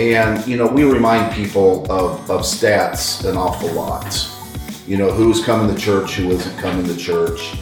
[0.00, 4.26] And, you know, we remind people of, of stats an awful lot.
[4.86, 7.52] You know, who's coming to church, who isn't coming to church.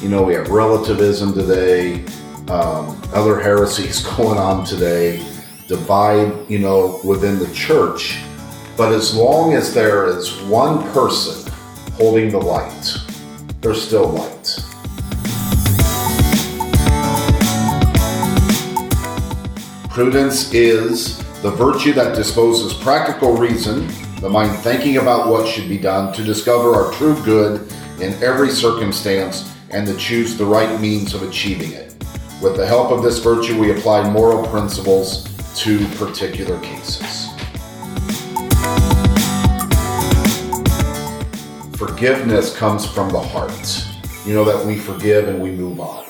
[0.00, 2.04] You know, we have relativism today,
[2.50, 5.16] um, other heresies going on today,
[5.66, 8.20] divide, you know, within the church.
[8.76, 11.52] But as long as there is one person
[11.94, 12.96] holding the light,
[13.60, 14.56] there's still light.
[19.90, 23.86] Prudence is the virtue that disposes practical reason,
[24.20, 28.50] the mind thinking about what should be done to discover our true good in every
[28.50, 31.94] circumstance and to choose the right means of achieving it.
[32.42, 35.24] With the help of this virtue, we apply moral principles
[35.62, 37.28] to particular cases.
[41.76, 43.84] Forgiveness comes from the heart.
[44.26, 46.04] You know, that we forgive and we move on.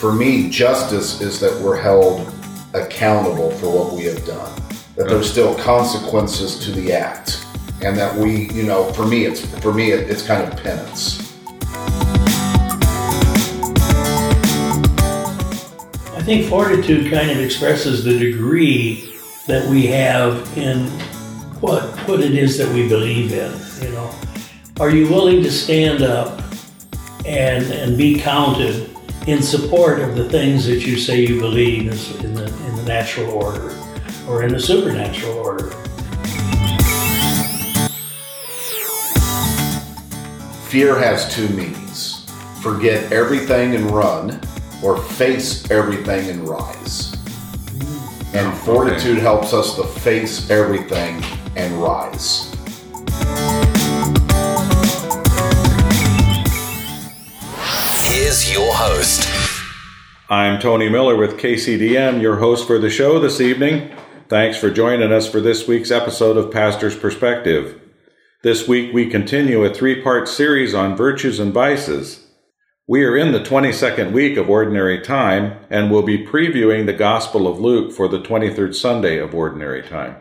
[0.00, 2.28] For me, justice is that we're held
[2.74, 4.52] accountable for what we have done,
[5.02, 7.44] that there's still consequences to the act,
[7.82, 11.18] and that we, you know, for me, it's for me, it's kind of penance.
[16.14, 19.12] I think fortitude kind of expresses the degree
[19.48, 20.86] that we have in
[21.60, 23.52] what what it is that we believe in.
[23.84, 24.14] You know,
[24.78, 26.40] are you willing to stand up
[27.26, 28.88] and and be counted
[29.26, 31.90] in support of the things that you say you believe
[32.24, 33.81] in the in the natural order
[34.28, 35.70] or in the supernatural order?
[40.68, 42.26] Fear has two meanings:
[42.62, 44.40] forget everything and run
[44.82, 47.14] or face everything and rise.
[48.34, 51.22] And fortitude helps us to face everything
[51.54, 52.50] and rise.
[58.08, 59.28] Here's your host.
[60.30, 63.90] I'm Tony Miller with KCDM, your host for the show this evening.
[64.32, 67.78] Thanks for joining us for this week's episode of Pastor's Perspective.
[68.42, 72.28] This week we continue a three part series on virtues and vices.
[72.86, 77.46] We are in the 22nd week of Ordinary Time and will be previewing the Gospel
[77.46, 80.16] of Luke for the 23rd Sunday of Ordinary Time.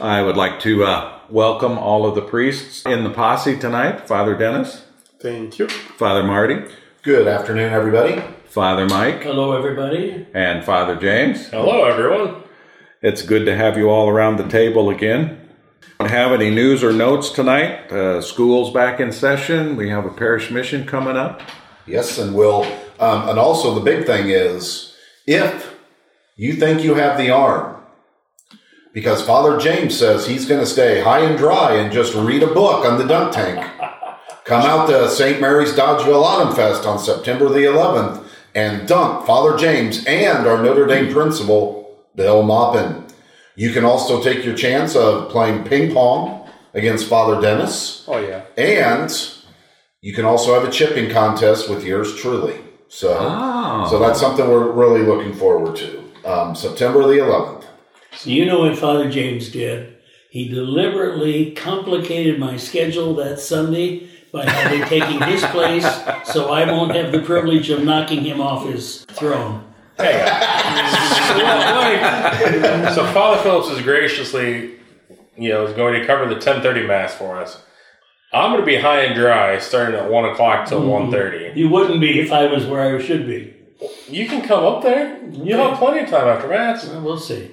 [0.00, 4.36] I would like to uh, welcome all of the priests in the posse tonight Father
[4.36, 4.86] Dennis,
[5.20, 5.68] Thank you.
[5.68, 6.64] Father Marty,
[7.04, 8.24] Good afternoon, everybody.
[8.46, 10.26] Father Mike, Hello, everybody.
[10.34, 11.46] and Father James.
[11.50, 12.42] Hello, everyone.
[13.02, 15.48] It's good to have you all around the table again.
[15.98, 17.90] Don't have any news or notes tonight.
[17.90, 19.74] Uh, school's back in session.
[19.76, 21.40] We have a parish mission coming up.
[21.86, 22.64] Yes, and will.
[22.98, 24.94] Um, and also, the big thing is
[25.26, 25.74] if
[26.36, 27.82] you think you have the arm,
[28.92, 32.52] because Father James says he's going to stay high and dry and just read a
[32.52, 33.66] book on the dunk tank.
[34.44, 35.40] Come out to St.
[35.40, 40.86] Mary's Dodgeville Autumn Fest on September the 11th and dunk Father James and our Notre
[40.86, 41.79] Dame principal,
[42.20, 43.06] Bill Maupin.
[43.56, 48.04] You can also take your chance of playing ping pong against Father Dennis.
[48.06, 48.42] Oh, yeah.
[48.58, 49.10] And
[50.02, 52.60] you can also have a chipping contest with yours truly.
[52.88, 53.86] So, Oh.
[53.88, 56.04] so that's something we're really looking forward to.
[56.26, 57.64] Um, September the 11th.
[58.18, 59.96] So you know what Father James did?
[60.30, 65.86] He deliberately complicated my schedule that Sunday by having taking his place,
[66.24, 69.64] so I won't have the privilege of knocking him off his throne.
[70.00, 70.24] Hey.
[72.94, 74.76] so, Father Phillips is graciously,
[75.36, 77.62] you know, is going to cover the 10:30 mass for us.
[78.32, 80.88] I'm going to be high and dry starting at one o'clock till mm-hmm.
[80.88, 81.58] one thirty.
[81.58, 83.54] You wouldn't be if I was where I should be.
[84.08, 85.20] You can come up there.
[85.32, 86.86] You'll have plenty of time after mass.
[86.86, 87.50] Well, we'll see.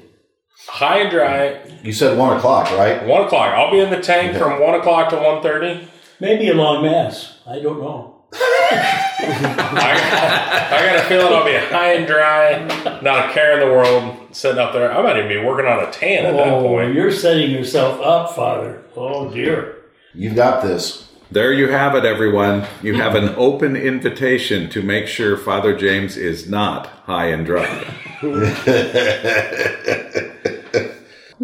[0.67, 3.05] High and dry, You said one o'clock, right?
[3.05, 3.53] one o'clock.
[3.53, 5.87] I'll be in the tank from one o'clock to one thirty.
[6.19, 7.39] Maybe a long mass.
[7.47, 8.16] I don't know.
[8.33, 13.73] I, I got a feeling I'll be high and dry, not a care in the
[13.73, 14.91] world, sitting up there.
[14.95, 16.93] I might even be working on a tan at that Oh, point.
[16.93, 18.83] you're setting yourself up, Father.
[18.95, 19.75] Oh dear.
[20.13, 21.05] You've got this.
[21.29, 22.65] There you have it, everyone.
[22.81, 27.93] You have an open invitation to make sure Father James is not high and dry.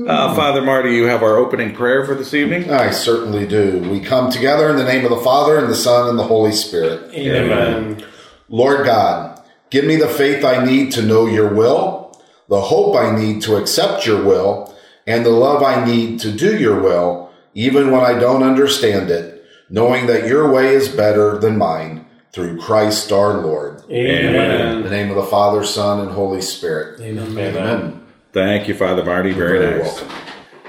[0.07, 2.71] uh, Father Marty, you have our opening prayer for this evening.
[2.71, 3.79] I certainly do.
[3.89, 6.51] We come together in the name of the Father and the Son and the Holy
[6.51, 7.13] Spirit.
[7.13, 8.03] Amen.
[8.49, 12.19] Lord God, give me the faith I need to know your will,
[12.49, 14.75] the hope I need to accept your will,
[15.07, 19.43] and the love I need to do your will, even when I don't understand it,
[19.69, 23.83] knowing that your way is better than mine, through Christ our Lord.
[23.91, 24.77] Amen.
[24.77, 26.99] In the name of the Father, Son, and Holy Spirit.
[26.99, 27.37] Amen.
[27.37, 28.02] Amen.
[28.33, 29.31] Thank you, Father Marty.
[29.31, 30.01] Very, Very nice.
[30.01, 30.17] welcome.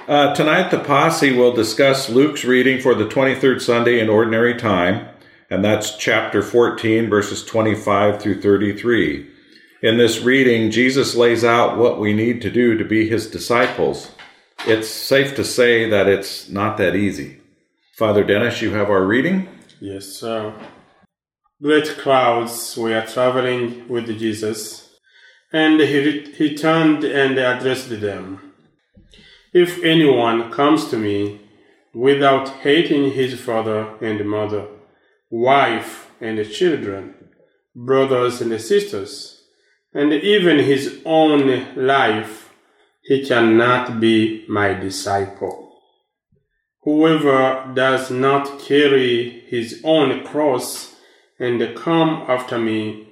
[0.07, 5.09] Uh, tonight, the posse will discuss Luke's reading for the 23rd Sunday in Ordinary Time,
[5.49, 9.27] and that's chapter 14, verses 25 through 33.
[9.83, 14.11] In this reading, Jesus lays out what we need to do to be his disciples.
[14.67, 17.39] it's safe to say that it's not that easy.
[17.97, 19.49] Father Dennis, you have our reading?
[19.81, 20.53] Yes, sir.
[21.63, 24.84] Great crowds were traveling with Jesus,
[25.55, 28.53] and he, he turned and addressed them.
[29.53, 31.43] If anyone comes to me
[31.95, 34.67] without hating his father and mother,
[35.31, 37.15] wife and children,
[37.73, 39.43] brothers and sisters,
[39.95, 42.53] and even his own life,
[43.03, 45.79] he cannot be my disciple.
[46.83, 50.97] Whoever does not carry his own cross
[51.39, 53.07] and come after me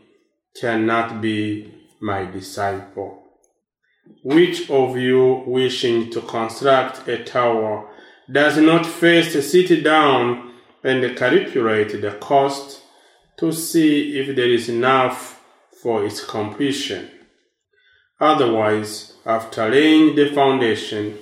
[0.61, 3.23] cannot be my disciple.
[4.25, 7.89] Which of you wishing to construct a tower
[8.31, 10.53] does not first sit down
[10.83, 12.83] and calculate the cost
[13.39, 15.41] to see if there is enough
[15.81, 17.09] for its completion?
[18.21, 21.17] Otherwise, after laying the foundation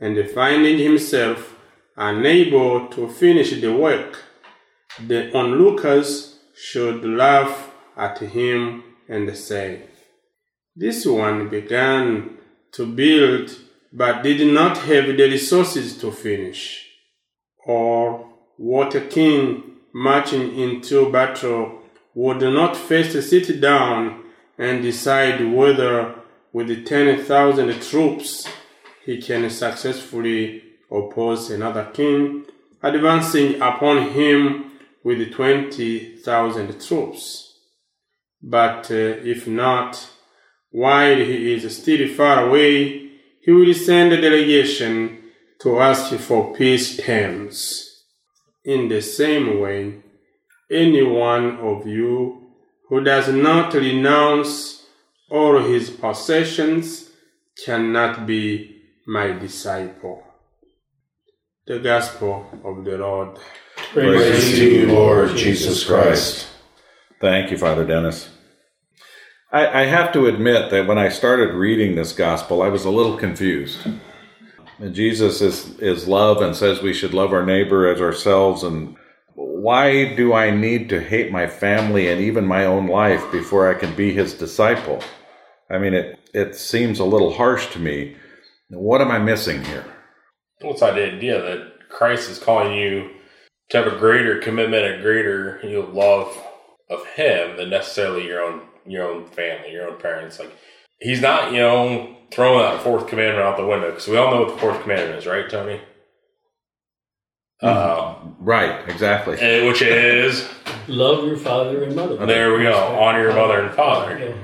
[0.00, 1.56] and finding himself
[1.96, 4.18] unable to finish the work,
[5.06, 9.82] the onlookers should laugh at him and say,
[10.76, 12.38] This one began
[12.72, 13.56] to build
[13.92, 16.88] but did not have the resources to finish.
[17.64, 21.80] Or what a king marching into battle
[22.14, 24.24] would not first sit down
[24.58, 26.16] and decide whether
[26.52, 28.48] with 10,000 troops
[29.04, 32.44] he can successfully oppose another king,
[32.82, 34.72] advancing upon him
[35.04, 37.58] with 20,000 troops.
[38.42, 38.94] But uh,
[39.24, 40.10] if not,
[40.74, 43.08] while he is still far away,
[43.40, 45.22] he will send a delegation
[45.60, 48.02] to ask for peace terms.
[48.64, 50.02] In the same way,
[50.68, 52.50] any one of you
[52.88, 54.84] who does not renounce
[55.30, 57.08] all his possessions
[57.64, 60.24] cannot be my disciple.
[61.68, 63.38] The Gospel of the Lord.
[63.92, 66.48] Praise to you, Lord Jesus Christ.
[67.20, 68.33] Thank you, Father Dennis.
[69.54, 72.90] I, I have to admit that when I started reading this gospel, I was a
[72.90, 73.78] little confused.
[74.80, 78.64] And Jesus is, is love and says we should love our neighbor as ourselves.
[78.64, 78.96] And
[79.34, 83.78] why do I need to hate my family and even my own life before I
[83.78, 85.00] can be his disciple?
[85.70, 88.16] I mean, it, it seems a little harsh to me.
[88.70, 89.84] What am I missing here?
[90.62, 93.08] What's the idea that Christ is calling you
[93.70, 96.36] to have a greater commitment, a greater you know, love
[96.90, 100.38] of Him than necessarily your own your own family, your own parents.
[100.38, 100.56] Like
[101.00, 104.42] He's not you know throwing that fourth commandment out the window because we all know
[104.44, 105.80] what the fourth commandment is, right, Tony?
[107.62, 109.38] Uh, Right, exactly.
[109.38, 110.48] eh, which is
[110.88, 112.26] Love your father and mother.
[112.26, 114.18] there we go, honor your mother and father.
[114.18, 114.34] Yeah.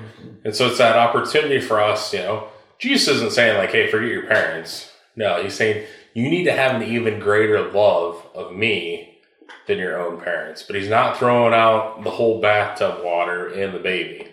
[0.45, 2.49] And so it's that opportunity for us, you know.
[2.79, 6.77] Jesus isn't saying like, "Hey, forget your parents." No, he's saying you need to have
[6.81, 9.19] an even greater love of me
[9.67, 10.63] than your own parents.
[10.63, 14.29] But he's not throwing out the whole bathtub water and the baby.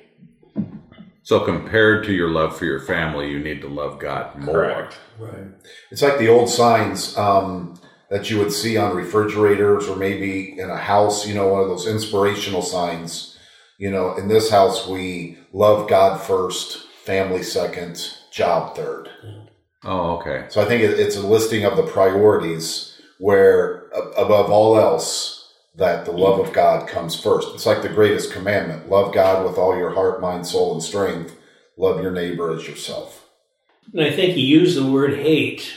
[1.28, 4.56] So compared to your love for your family, you need to love God more.
[4.56, 4.98] Correct.
[5.20, 5.48] Right.
[5.92, 7.78] It's like the old signs um,
[8.10, 11.68] that you would see on refrigerators or maybe in a house, you know, one of
[11.68, 13.38] those inspirational signs.
[13.78, 19.10] You know, in this house, we love God first, family second, job third.
[19.84, 20.46] Oh, okay.
[20.48, 25.37] So I think it's a listing of the priorities where, above all else,
[25.78, 27.50] that the love of God comes first.
[27.54, 31.36] It's like the greatest commandment love God with all your heart, mind, soul, and strength.
[31.78, 33.30] Love your neighbor as yourself.
[33.94, 35.72] And I think he used the word hate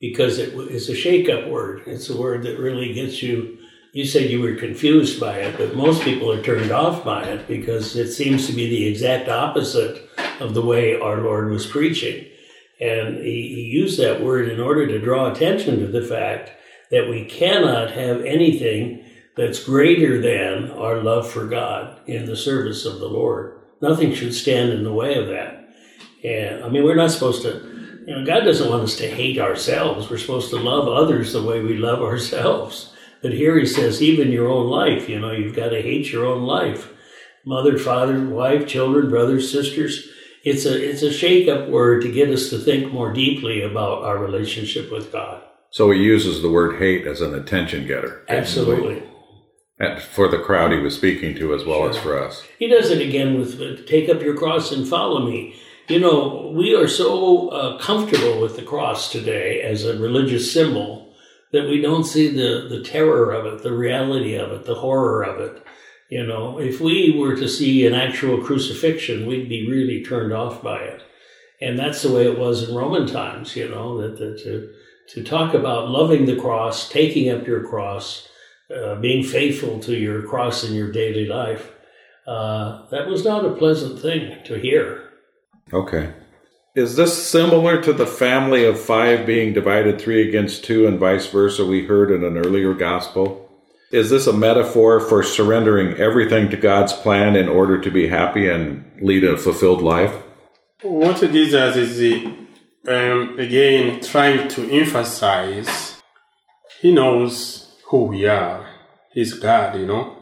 [0.00, 1.82] because it is a shake-up word.
[1.86, 3.58] It's a word that really gets you.
[3.92, 7.46] You said you were confused by it, but most people are turned off by it
[7.46, 10.08] because it seems to be the exact opposite
[10.40, 12.26] of the way our Lord was preaching.
[12.80, 16.50] And he, he used that word in order to draw attention to the fact
[16.90, 19.04] that we cannot have anything
[19.36, 23.60] that's greater than our love for God in the service of the Lord.
[23.80, 25.68] Nothing should stand in the way of that.
[26.22, 29.38] And I mean, we're not supposed to, you know, God doesn't want us to hate
[29.38, 30.10] ourselves.
[30.10, 32.92] We're supposed to love others the way we love ourselves.
[33.22, 36.26] But here he says, even your own life, you know, you've got to hate your
[36.26, 36.92] own life.
[37.44, 40.08] Mother, father, wife, children, brothers, sisters.
[40.42, 44.02] It's a, it's a shake up word to get us to think more deeply about
[44.04, 45.42] our relationship with God.
[45.70, 48.24] So he uses the word hate as an attention getter.
[48.28, 49.02] Absolutely.
[49.80, 52.46] And for the crowd he was speaking to as well as for us.
[52.58, 55.56] He does it again with uh, take up your cross and follow me.
[55.88, 61.14] You know, we are so uh, comfortable with the cross today as a religious symbol
[61.52, 65.22] that we don't see the, the terror of it, the reality of it, the horror
[65.22, 65.62] of it.
[66.10, 70.62] You know, if we were to see an actual crucifixion, we'd be really turned off
[70.62, 71.02] by it.
[71.60, 74.72] And that's the way it was in Roman times, you know, that, that to,
[75.14, 78.28] to talk about loving the cross, taking up your cross,
[78.74, 81.72] uh, being faithful to your cross in your daily life,
[82.26, 85.10] uh, that was not a pleasant thing to hear.
[85.72, 86.12] Okay.
[86.76, 91.26] Is this similar to the family of five being divided three against two and vice
[91.26, 93.48] versa we heard in an earlier gospel?
[93.90, 98.48] Is this a metaphor for surrendering everything to God's plan in order to be happy
[98.48, 100.14] and lead a fulfilled life?
[100.82, 102.26] What Jesus is the,
[102.86, 106.00] um, again trying to emphasize,
[106.80, 108.66] he knows who we are.
[109.12, 110.16] He's God, you know.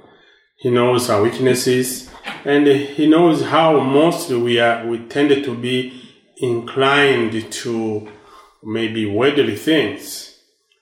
[0.56, 2.10] He knows our weaknesses,
[2.44, 4.86] and he knows how mostly we are.
[4.86, 6.02] We tend to be
[6.38, 8.08] inclined to
[8.64, 10.36] maybe worldly things.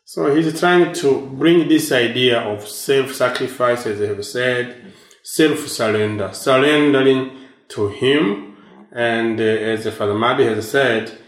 [0.04, 7.48] So he's trying to bring this idea of self-sacrifice, as I have said, self-surrender, surrendering
[7.68, 8.56] to Him,
[8.92, 11.18] and uh, as Father Marty has said,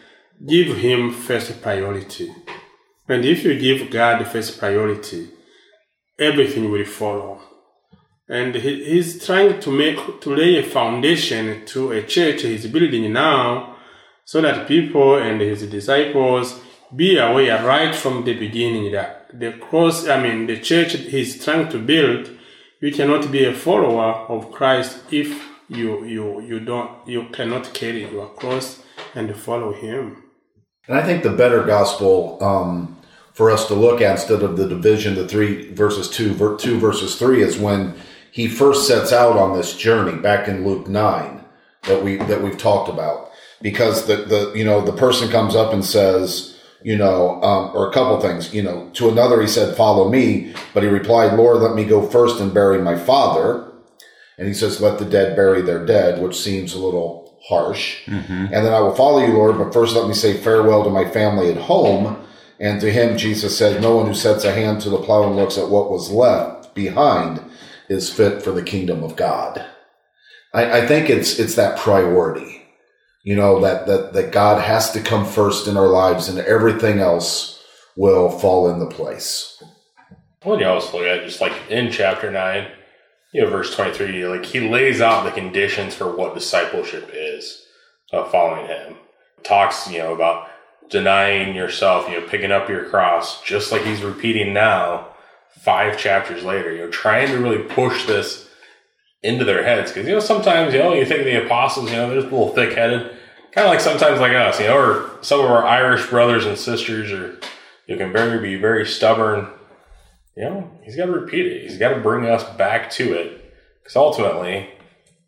[0.46, 2.32] give Him first priority.
[3.08, 5.30] And if you give God first priority,
[6.18, 7.40] everything will follow.
[8.28, 13.12] And he, he's trying to make to lay a foundation to a church he's building
[13.12, 13.76] now,
[14.25, 16.60] so that people and his disciples
[16.94, 21.68] be aware right from the beginning that the cross, I mean, the church he's trying
[21.70, 22.30] to build,
[22.80, 28.10] you cannot be a follower of Christ if you you you don't you cannot carry
[28.10, 28.82] your cross
[29.14, 30.25] and follow Him.
[30.87, 32.98] And I think the better gospel um,
[33.38, 36.76] for us to look at instead of the division, the three verses two, ver, two
[36.80, 37.95] verses three, is when
[38.33, 41.45] he first sets out on this journey back in Luke nine
[41.85, 43.30] that we that we've talked about.
[43.62, 47.88] Because the the you know the person comes up and says, you know, um, or
[47.88, 51.62] a couple things, you know, to another he said, "Follow me," but he replied, "Lord,
[51.62, 53.71] let me go first and bury my father."
[54.37, 57.99] And he says, "Let the dead bury their dead," which seems a little harsh.
[58.52, 61.09] And then I will follow you, Lord, but first let me say farewell to my
[61.09, 62.16] family at home.
[62.60, 65.36] And to him, Jesus said, No one who sets a hand to the plow and
[65.36, 67.40] looks at what was left behind
[67.88, 69.64] is fit for the kingdom of God.
[70.52, 72.62] I, I think it's it's that priority,
[73.22, 76.98] you know, that that that God has to come first in our lives, and everything
[76.98, 77.62] else
[77.96, 79.62] will fall into place.
[80.44, 82.68] Well, you also look at just like in chapter nine,
[83.32, 87.66] you know, verse twenty three, like he lays out the conditions for what discipleship is
[88.12, 88.96] of following him.
[89.42, 90.48] Talks, you know, about
[90.90, 95.09] denying yourself, you know, picking up your cross, just like he's repeating now,
[95.61, 96.73] five chapters later.
[96.73, 98.49] You know, trying to really push this
[99.23, 102.09] into their heads because you know sometimes you know you think the apostles, you know,
[102.09, 103.16] they're just a little thick headed,
[103.52, 106.57] kind of like sometimes like us, you know, or some of our Irish brothers and
[106.57, 107.38] sisters, or
[107.87, 109.49] you can very be very stubborn
[110.38, 111.62] you know, he's got to repeat it.
[111.62, 113.52] He's got to bring us back to it.
[113.83, 114.71] Because ultimately,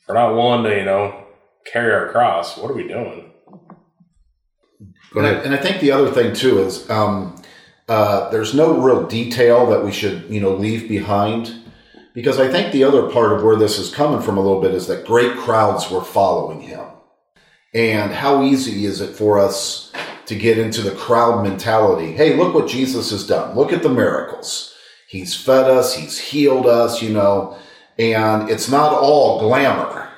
[0.06, 1.26] we're not willing to, you know,
[1.70, 3.29] carry our cross, what are we doing?
[5.14, 7.40] And I, and I think the other thing too is um,
[7.88, 11.54] uh, there's no real detail that we should you know leave behind
[12.14, 14.74] because I think the other part of where this is coming from a little bit
[14.74, 16.84] is that great crowds were following him,
[17.74, 19.92] and how easy is it for us
[20.26, 22.12] to get into the crowd mentality?
[22.12, 23.56] Hey, look what Jesus has done!
[23.56, 24.74] Look at the miracles.
[25.08, 25.96] He's fed us.
[25.96, 27.02] He's healed us.
[27.02, 27.58] You know,
[27.98, 30.08] and it's not all glamour.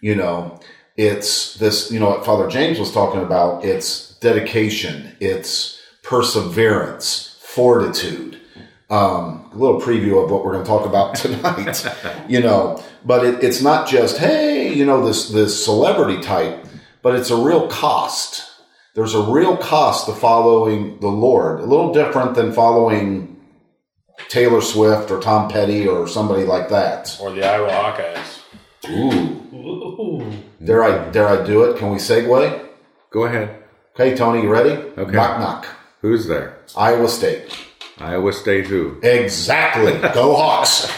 [0.00, 0.60] You know,
[0.96, 1.90] it's this.
[1.90, 3.64] You know what Father James was talking about.
[3.64, 8.38] It's dedication, it's perseverance, fortitude.
[8.88, 11.84] Um, a little preview of what we're going to talk about tonight,
[12.28, 12.82] you know.
[13.04, 16.66] But it, it's not just hey, you know, this this celebrity type,
[17.02, 18.48] but it's a real cost.
[18.94, 21.60] There's a real cost to following the Lord.
[21.60, 23.40] A little different than following
[24.28, 27.18] Taylor Swift or Tom Petty or somebody like that.
[27.20, 28.40] Or the Iowa Hawkeyes.
[28.90, 30.32] Ooh, Ooh.
[30.62, 31.78] dare I dare I do it?
[31.78, 32.68] Can we segue?
[33.10, 33.61] Go ahead.
[33.94, 34.70] Okay, Tony, you ready?
[34.70, 35.12] Okay.
[35.12, 35.66] Knock knock.
[36.00, 36.56] Who's there?
[36.74, 37.54] Iowa State.
[37.98, 38.98] Iowa State who?
[39.02, 39.92] Exactly.
[40.14, 40.88] Go Hawks.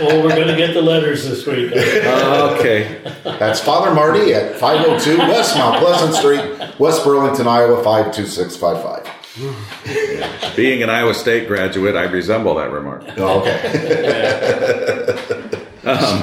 [0.00, 1.72] well, we're going to get the letters this week.
[2.12, 2.98] Oh, okay.
[3.22, 10.54] That's Father Marty at 502 West Mount Pleasant Street, West Burlington, Iowa 52655.
[10.56, 13.04] Being an Iowa State graduate, I resemble that remark.
[13.18, 13.60] Oh, okay.
[15.84, 16.22] Um,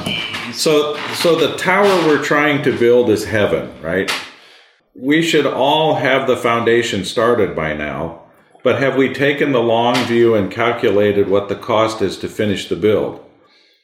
[0.53, 4.11] so, so the tower we're trying to build is heaven, right?
[4.99, 8.23] We should all have the foundation started by now,
[8.63, 12.67] but have we taken the long view and calculated what the cost is to finish
[12.67, 13.23] the build?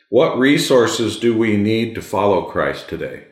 [0.10, 3.25] What resources do we need to follow Christ today?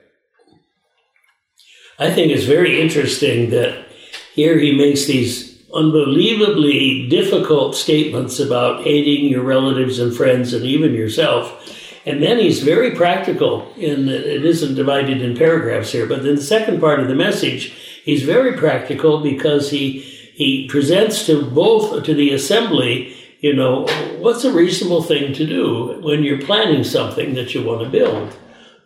[1.97, 3.87] I think it's very interesting that
[4.35, 10.93] here he makes these unbelievably difficult statements about hating your relatives and friends and even
[10.93, 11.80] yourself.
[12.05, 16.41] And then he's very practical in it isn't divided in paragraphs here, but in the
[16.41, 19.99] second part of the message, he's very practical because he
[20.33, 23.85] he presents to both to the assembly, you know,
[24.17, 28.35] what's a reasonable thing to do when you're planning something that you want to build.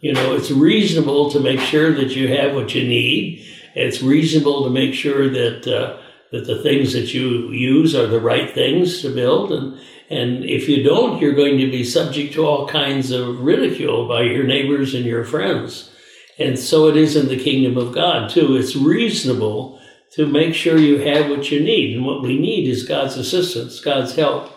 [0.01, 3.45] You know, it's reasonable to make sure that you have what you need.
[3.75, 6.01] It's reasonable to make sure that uh,
[6.31, 9.79] that the things that you use are the right things to build, and
[10.09, 14.21] and if you don't, you're going to be subject to all kinds of ridicule by
[14.21, 15.91] your neighbors and your friends.
[16.37, 18.55] And so it is in the kingdom of God too.
[18.55, 19.79] It's reasonable
[20.11, 23.79] to make sure you have what you need, and what we need is God's assistance,
[23.79, 24.51] God's help.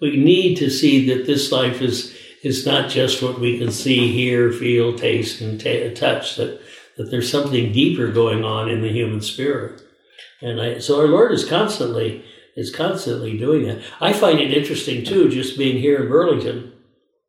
[0.00, 4.12] We need to see that this life is is not just what we can see,
[4.12, 6.36] hear, feel, taste, and t- touch.
[6.36, 6.60] That
[6.96, 9.81] that there's something deeper going on in the human spirit.
[10.42, 13.82] And I, so our Lord is constantly is constantly doing that.
[14.00, 16.72] I find it interesting too, just being here in Burlington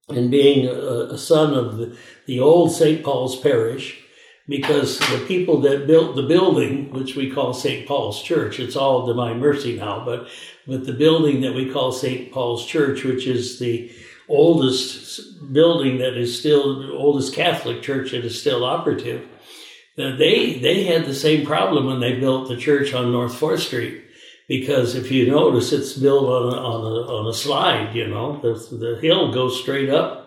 [0.09, 3.03] and being a, a son of the, the old St.
[3.03, 4.03] Paul's Parish,
[4.49, 7.87] because the people that built the building, which we call St.
[7.87, 10.27] Paul's Church, it's all Divine Mercy now, but
[10.67, 12.31] but the building that we call St.
[12.31, 13.91] Paul's Church, which is the
[14.27, 19.27] oldest building that is still the oldest Catholic church that is still operative
[19.95, 24.03] they they had the same problem when they built the church on North Fourth Street
[24.47, 27.95] because if you notice, it's built on a, on a, on a slide.
[27.95, 30.19] You know, the the hill goes straight up.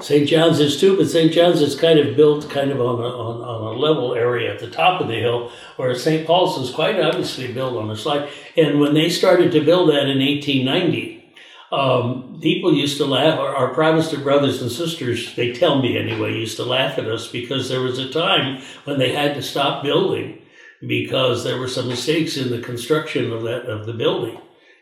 [0.00, 0.28] St.
[0.28, 1.32] John's is too, but St.
[1.32, 4.58] John's is kind of built kind of on a, on, on a level area at
[4.58, 6.26] the top of the hill, whereas St.
[6.26, 8.28] Paul's is quite obviously built on a slide.
[8.56, 11.32] And when they started to build that in 1890,
[11.70, 16.32] um, people used to laugh, our, our, Protestant brothers and sisters, they tell me anyway,
[16.32, 19.82] used to laugh at us because there was a time when they had to stop
[19.82, 20.40] building
[20.86, 24.40] because there were some mistakes in the construction of that of the building.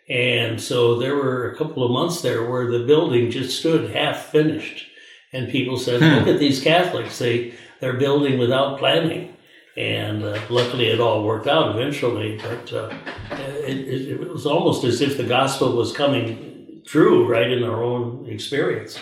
[0.09, 4.27] And so there were a couple of months there where the building just stood half
[4.27, 4.87] finished.
[5.33, 6.19] And people said, hmm.
[6.19, 9.35] look at these Catholics, they, they're building without planning.
[9.77, 12.95] And uh, luckily it all worked out eventually, but uh,
[13.31, 16.52] it, it, it was almost as if the gospel was coming
[16.85, 18.99] true right in our own experience.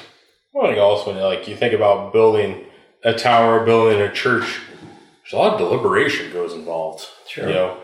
[0.52, 2.64] Well, I think also like you think about building
[3.04, 4.60] a tower, building a church,
[5.22, 7.06] there's a lot of deliberation goes involved.
[7.28, 7.48] Sure.
[7.48, 7.80] You know,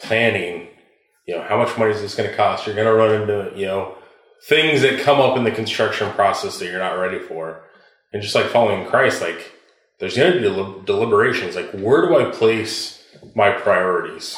[0.00, 0.68] planning.
[1.26, 2.66] You know, how much money is this going to cost?
[2.66, 3.96] You're going to run into you know
[4.48, 7.62] things that come up in the construction process that you're not ready for,
[8.12, 9.52] and just like following Christ, like
[10.00, 11.54] there's going to be deliberations.
[11.54, 13.04] Like, where do I place
[13.36, 14.36] my priorities?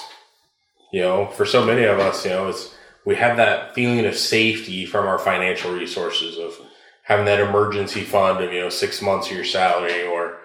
[0.92, 4.16] You know, for so many of us, you know, it's we have that feeling of
[4.16, 6.54] safety from our financial resources of
[7.04, 10.38] having that emergency fund of you know six months of your salary or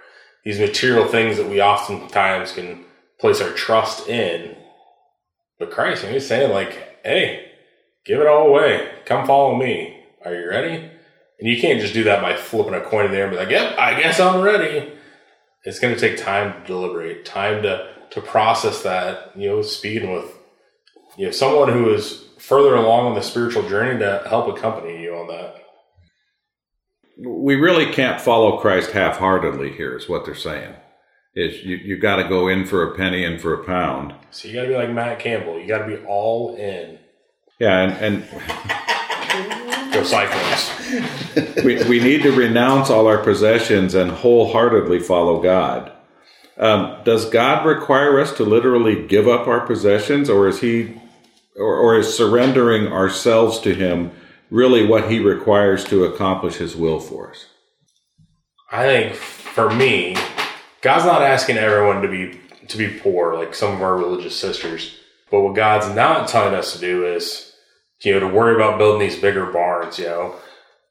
[0.43, 2.85] these material things that we oftentimes can
[3.19, 4.55] place our trust in.
[5.59, 7.51] But christ he's saying like hey
[8.05, 8.91] give it all away.
[9.05, 10.03] Come follow me.
[10.25, 10.91] Are you ready?
[11.39, 13.49] And you can't just do that by flipping a coin in there and be like
[13.49, 14.93] yep i guess i'm ready.
[15.63, 20.13] It's going to take time to deliberate time to to process that you know speaking
[20.13, 20.31] with
[21.17, 25.13] you know someone who is further along on the spiritual journey to help accompany you
[25.13, 25.55] on that.
[27.19, 30.73] We really can't follow Christ half heartedly here, is what they're saying.
[31.35, 34.13] Is you you got to go in for a penny and for a pound.
[34.31, 35.59] So you got to be like Matt Campbell.
[35.59, 36.99] You got to be all in.
[37.59, 41.63] Yeah, and, and go Cyclones.
[41.63, 45.91] we we need to renounce all our possessions and wholeheartedly follow God.
[46.57, 50.99] Um, does God require us to literally give up our possessions, or is He
[51.57, 54.11] or, or is surrendering ourselves to Him
[54.49, 57.47] really what He requires to accomplish His will for us?
[58.71, 60.15] I think for me,
[60.81, 64.97] God's not asking everyone to be to be poor like some of our religious sisters.
[65.31, 67.53] But what God's not telling us to do is,
[68.01, 70.35] you know, to worry about building these bigger barns, you know,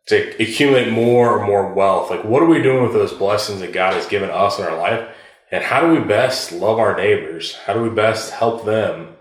[0.07, 2.11] to accumulate more and more wealth.
[2.11, 4.77] Like, what are we doing with those blessings that God has given us in our
[4.77, 5.09] life?
[5.51, 7.55] And how do we best love our neighbors?
[7.55, 9.16] How do we best help them?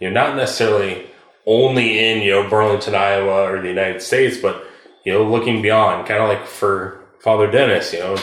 [0.00, 1.06] You know, not necessarily
[1.46, 4.64] only in, you know, Burlington, Iowa or the United States, but,
[5.04, 8.16] you know, looking beyond, kind of like for Father Dennis, you know,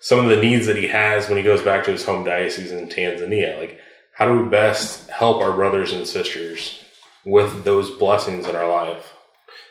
[0.00, 2.72] some of the needs that he has when he goes back to his home diocese
[2.72, 3.58] in Tanzania.
[3.58, 3.78] Like,
[4.12, 6.82] how do we best help our brothers and sisters
[7.24, 9.14] with those blessings in our life?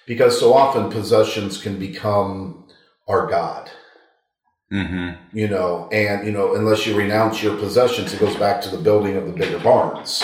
[0.07, 2.67] Because so often possessions can become
[3.07, 3.69] our God.
[4.71, 5.37] Mm-hmm.
[5.37, 8.81] You know, and, you know, unless you renounce your possessions, it goes back to the
[8.81, 10.23] building of the bigger barns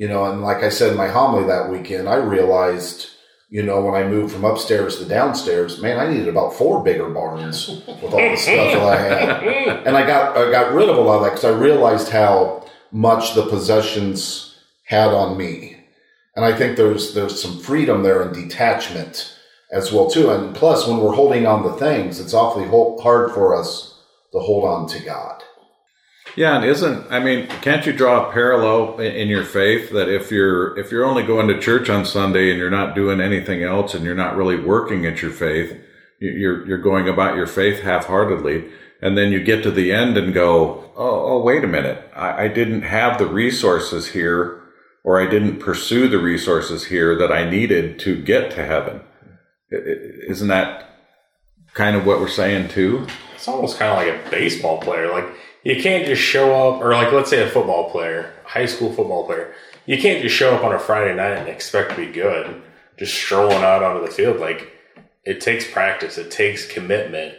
[0.00, 3.10] you know, and like I said in my homily that weekend, I realized,
[3.50, 7.10] you know, when I moved from upstairs to downstairs, man, I needed about four bigger
[7.10, 9.42] barns with all the stuff that I had,
[9.86, 12.64] and I got I got rid of a lot of that because I realized how
[12.90, 15.76] much the possessions had on me,
[16.34, 19.36] and I think there's there's some freedom there and detachment
[19.70, 20.30] as well too.
[20.30, 22.64] And plus, when we're holding on to things, it's awfully
[23.02, 24.00] hard for us
[24.32, 25.42] to hold on to God.
[26.36, 30.30] Yeah, and isn't I mean, can't you draw a parallel in your faith that if
[30.30, 33.94] you're if you're only going to church on Sunday and you're not doing anything else
[33.94, 35.76] and you're not really working at your faith,
[36.20, 38.70] you're you're going about your faith half-heartedly,
[39.02, 42.44] and then you get to the end and go, oh, oh wait a minute, I,
[42.44, 44.62] I didn't have the resources here,
[45.02, 49.00] or I didn't pursue the resources here that I needed to get to heaven.
[49.70, 50.86] Isn't that
[51.74, 53.06] kind of what we're saying too?
[53.34, 55.26] It's almost kind of like a baseball player, like
[55.62, 59.26] you can't just show up, or like let's say a football player, high school football
[59.26, 59.54] player,
[59.86, 62.62] you can't just show up on a Friday night and expect to be good,
[62.98, 64.38] just strolling out onto the field.
[64.38, 64.72] Like
[65.24, 67.34] it takes practice, it takes commitment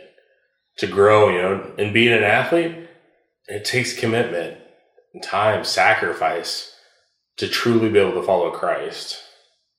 [0.78, 2.88] to grow, you know, and being an athlete,
[3.48, 4.58] it takes commitment,
[5.24, 6.76] time, sacrifice
[7.38, 9.18] to truly be able to follow Christ.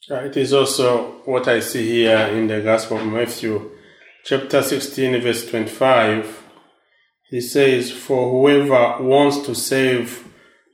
[0.09, 3.71] It is also what I see here in the Gospel of Matthew,
[4.25, 6.42] chapter 16, verse 25
[7.33, 10.29] he says, For whoever wants to save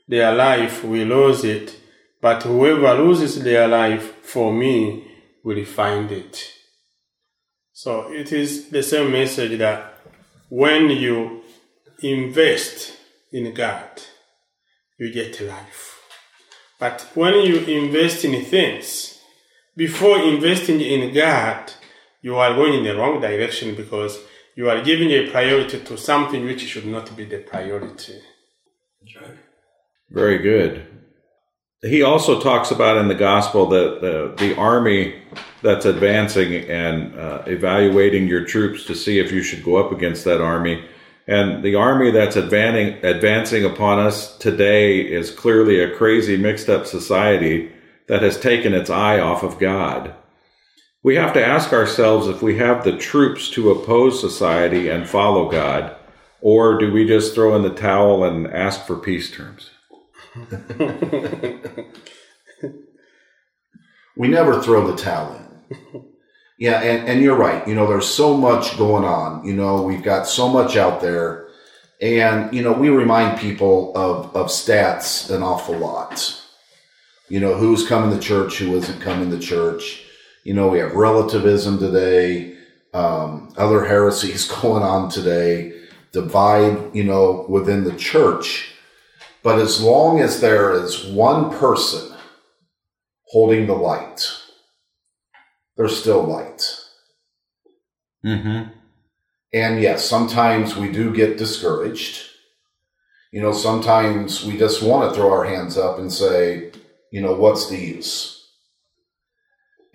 [0.09, 1.77] their life will lose it,
[2.21, 5.07] but whoever loses their life for me
[5.44, 6.53] will find it.
[7.73, 10.01] So it is the same message that
[10.49, 11.44] when you
[12.03, 12.97] invest
[13.31, 14.03] in God,
[14.99, 16.01] you get life.
[16.81, 19.21] But when you invest in things,
[19.77, 21.73] before investing in God,
[22.21, 24.18] you are going in the wrong direction because
[24.59, 28.21] you are giving a priority to something which should not be the priority.
[30.11, 30.85] Very good.
[31.81, 35.23] He also talks about in the gospel that the, the army
[35.62, 40.25] that's advancing and uh, evaluating your troops to see if you should go up against
[40.25, 40.85] that army.
[41.29, 46.85] And the army that's advancing, advancing upon us today is clearly a crazy, mixed up
[46.85, 47.71] society
[48.09, 50.16] that has taken its eye off of God.
[51.02, 55.48] We have to ask ourselves if we have the troops to oppose society and follow
[55.48, 55.94] God,
[56.40, 59.70] or do we just throw in the towel and ask for peace terms?
[64.16, 65.44] we never throw the towel in.
[66.58, 67.66] Yeah, and, and you're right.
[67.68, 69.44] You know, there's so much going on.
[69.44, 71.46] You know, we've got so much out there.
[72.02, 76.42] And, you know, we remind people of, of stats an awful lot.
[77.28, 80.08] You know, who's coming to church, who isn't coming to church
[80.48, 82.56] you know, we have relativism today,
[82.94, 85.78] um, other heresies going on today,
[86.12, 88.72] divide, you know, within the church.
[89.42, 92.16] But as long as there is one person
[93.24, 94.26] holding the light,
[95.76, 96.74] there's still light.
[98.24, 98.70] Mm-hmm.
[99.52, 102.24] And yes, sometimes we do get discouraged.
[103.32, 106.72] You know, sometimes we just want to throw our hands up and say,
[107.12, 108.38] you know, what's the use?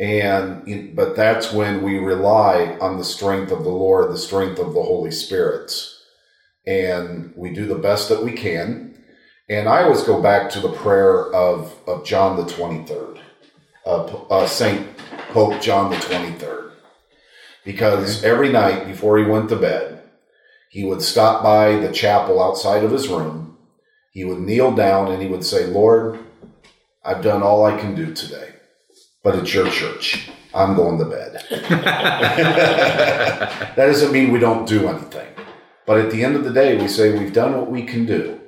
[0.03, 4.73] And but that's when we rely on the strength of the Lord, the strength of
[4.73, 5.71] the Holy Spirit,
[6.67, 9.01] and we do the best that we can.
[9.47, 13.21] And I always go back to the prayer of of John the Twenty Third,
[13.85, 14.85] uh, uh, Saint
[15.29, 16.73] Pope John the Twenty Third,
[17.63, 20.03] because every night before he went to bed,
[20.69, 23.57] he would stop by the chapel outside of his room.
[24.11, 26.19] He would kneel down and he would say, "Lord,
[27.05, 28.52] I've done all I can do today."
[29.23, 30.29] But it's your church.
[30.53, 31.43] I'm going to bed.
[33.49, 35.27] that doesn't mean we don't do anything.
[35.87, 38.39] But at the end of the day, we say we've done what we can do.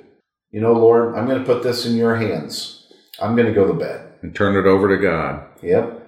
[0.50, 2.86] You know, Lord, I'm going to put this in your hands.
[3.20, 4.12] I'm going to go to bed.
[4.22, 5.44] And turn it over to God.
[5.62, 6.02] Yep.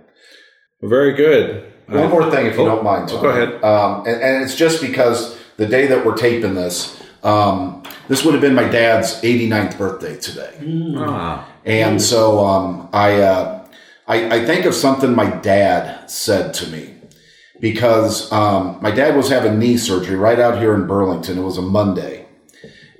[0.82, 1.72] Very good.
[1.86, 3.10] One uh, more thing, if you oh, don't mind.
[3.10, 3.62] Oh, go ahead.
[3.64, 8.34] Um, and, and, it's just because the day that we're taping this, um, this would
[8.34, 10.52] have been my dad's 89th birthday today.
[10.58, 10.96] Mm.
[10.98, 11.48] Ah.
[11.64, 13.22] And so um, I.
[13.22, 13.57] Uh,
[14.08, 16.94] I, I think of something my dad said to me
[17.60, 21.38] because um, my dad was having knee surgery right out here in Burlington.
[21.38, 22.26] It was a Monday.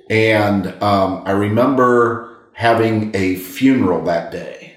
[0.09, 4.75] And um, I remember having a funeral that day.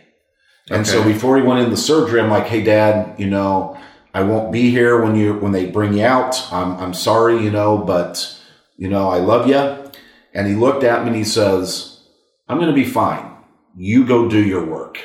[0.71, 0.91] And okay.
[0.91, 3.79] so before he went into surgery, I'm like, hey, dad, you know,
[4.15, 6.51] I won't be here when you when they bring you out.
[6.53, 8.39] I'm, I'm sorry, you know, but,
[8.77, 9.91] you know, I love you.
[10.35, 12.01] And he looked at me and he says,
[12.49, 13.37] I'm going to be fine.
[13.77, 14.99] You go do your work.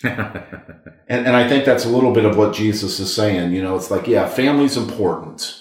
[0.04, 3.52] and, and I think that's a little bit of what Jesus is saying.
[3.52, 5.60] You know, it's like, yeah, family's important.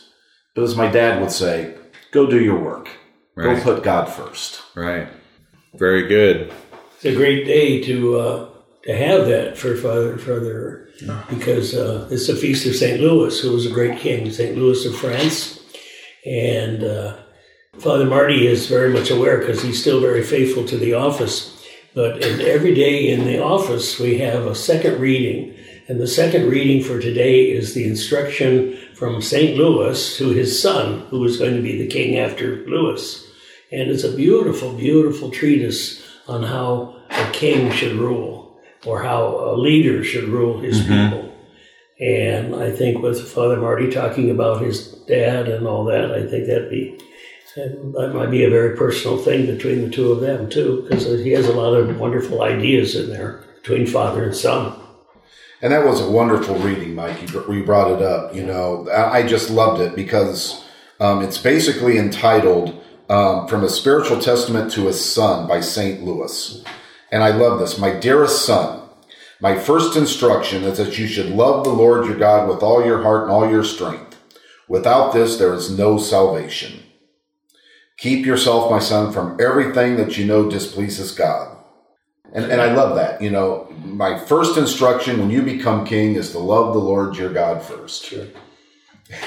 [0.56, 1.76] But as my dad would say,
[2.12, 2.90] go do your work.
[3.36, 3.56] Right.
[3.58, 4.62] Go put God first.
[4.76, 5.08] Right.
[5.76, 6.52] Very good.
[6.96, 8.50] It's a great day to uh,
[8.84, 10.90] to have that for Father and Father
[11.30, 14.84] because uh, it's the feast of Saint Louis, who was a great king, Saint Louis
[14.86, 15.62] of France,
[16.26, 17.18] and uh,
[17.78, 21.57] Father Marty is very much aware because he's still very faithful to the office
[21.98, 25.56] but in, every day in the office, we have a second reading,
[25.88, 29.58] And the second reading for today is the instruction from St.
[29.58, 33.28] Louis to his son, who is going to be the king after Louis.
[33.72, 39.58] And it's a beautiful, beautiful treatise on how a king should rule or how a
[39.58, 41.16] leader should rule his mm-hmm.
[41.16, 41.34] people.
[42.00, 46.46] And I think with Father Marty talking about his dad and all that, I think
[46.46, 47.00] that'd be
[47.56, 51.32] that might be a very personal thing between the two of them too, because he
[51.32, 54.80] has a lot of wonderful ideas in there between father and son.
[55.62, 57.22] And that was a wonderful reading, Mike.
[57.22, 58.36] You, br- you brought it up.
[58.36, 60.64] You know, I just loved it because
[61.00, 62.80] um, it's basically entitled
[63.10, 66.64] um, "From a Spiritual Testament to a Son" by Saint Louis.
[67.12, 67.80] And I love this.
[67.80, 68.88] My dearest son,
[69.40, 73.02] my first instruction is that you should love the Lord your God with all your
[73.02, 74.18] heart and all your strength.
[74.68, 76.84] Without this, there is no salvation.
[77.98, 81.58] Keep yourself, my son, from everything that you know displeases God.
[82.32, 83.22] And, and I love that.
[83.22, 87.34] You know, my first instruction when you become king is to love the Lord your
[87.34, 88.06] God first.
[88.06, 88.28] Sure.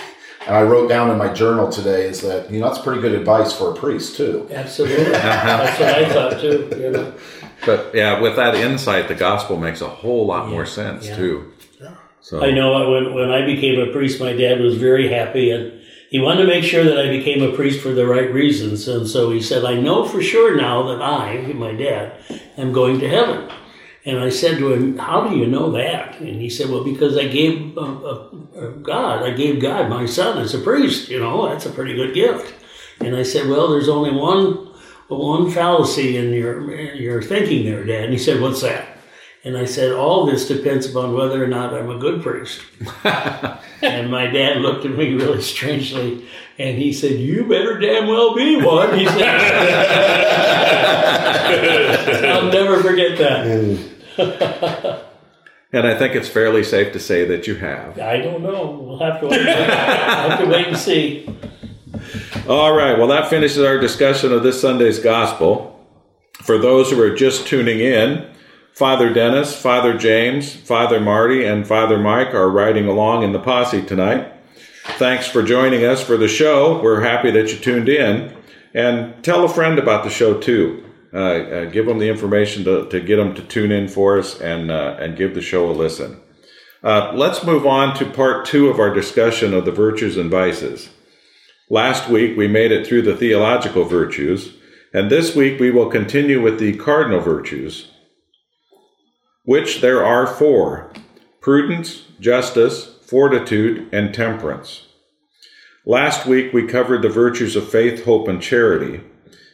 [0.46, 3.12] And I wrote down in my journal today is that, you know, that's pretty good
[3.12, 4.48] advice for a priest, too.
[4.50, 5.04] Absolutely.
[5.04, 6.68] That's what I thought too.
[6.76, 7.14] You know.
[7.66, 11.16] But yeah, with that insight, the gospel makes a whole lot more sense yeah.
[11.16, 11.52] too.
[12.22, 15.79] So I know when, when I became a priest, my dad was very happy and
[16.10, 18.88] he wanted to make sure that I became a priest for the right reasons.
[18.88, 22.20] And so he said, I know for sure now that I, my dad,
[22.56, 23.48] am going to heaven.
[24.04, 26.18] And I said to him, How do you know that?
[26.18, 30.04] And he said, Well, because I gave uh, uh, uh, God, I gave God my
[30.04, 31.08] son as a priest.
[31.08, 32.54] You know, that's a pretty good gift.
[33.00, 34.68] And I said, Well, there's only one
[35.06, 38.04] one fallacy in your in your thinking there, Dad.
[38.04, 38.99] And he said, What's that?
[39.42, 42.60] And I said, All this depends upon whether or not I'm a good priest.
[43.82, 46.26] and my dad looked at me really strangely
[46.58, 48.98] and he said, You better damn well be one.
[48.98, 49.22] He said,
[52.26, 53.46] I'll never forget that.
[55.72, 57.98] and I think it's fairly safe to say that you have.
[57.98, 58.72] I don't know.
[58.72, 61.26] We'll have to wait, have to wait and see.
[62.46, 62.98] All right.
[62.98, 65.68] Well, that finishes our discussion of this Sunday's gospel.
[66.42, 68.30] For those who are just tuning in,
[68.72, 73.82] Father Dennis, Father James, Father Marty, and Father Mike are riding along in the posse
[73.82, 74.32] tonight.
[74.98, 76.80] Thanks for joining us for the show.
[76.82, 78.36] We're happy that you tuned in.
[78.72, 80.84] And tell a friend about the show too.
[81.12, 84.40] Uh, uh, give them the information to, to get them to tune in for us
[84.40, 86.20] and, uh, and give the show a listen.
[86.82, 90.88] Uh, let's move on to part two of our discussion of the virtues and vices.
[91.68, 94.54] Last week we made it through the theological virtues,
[94.94, 97.90] and this week we will continue with the cardinal virtues,
[99.44, 100.92] which there are four
[101.40, 104.86] prudence, justice, fortitude, and temperance.
[105.86, 109.00] Last week we covered the virtues of faith, hope, and charity.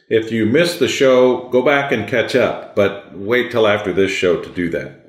[0.09, 4.11] If you missed the show, go back and catch up, but wait till after this
[4.11, 5.07] show to do that.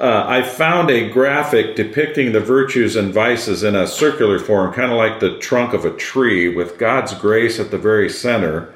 [0.00, 4.90] Uh, I found a graphic depicting the virtues and vices in a circular form, kind
[4.90, 8.74] of like the trunk of a tree, with God's grace at the very center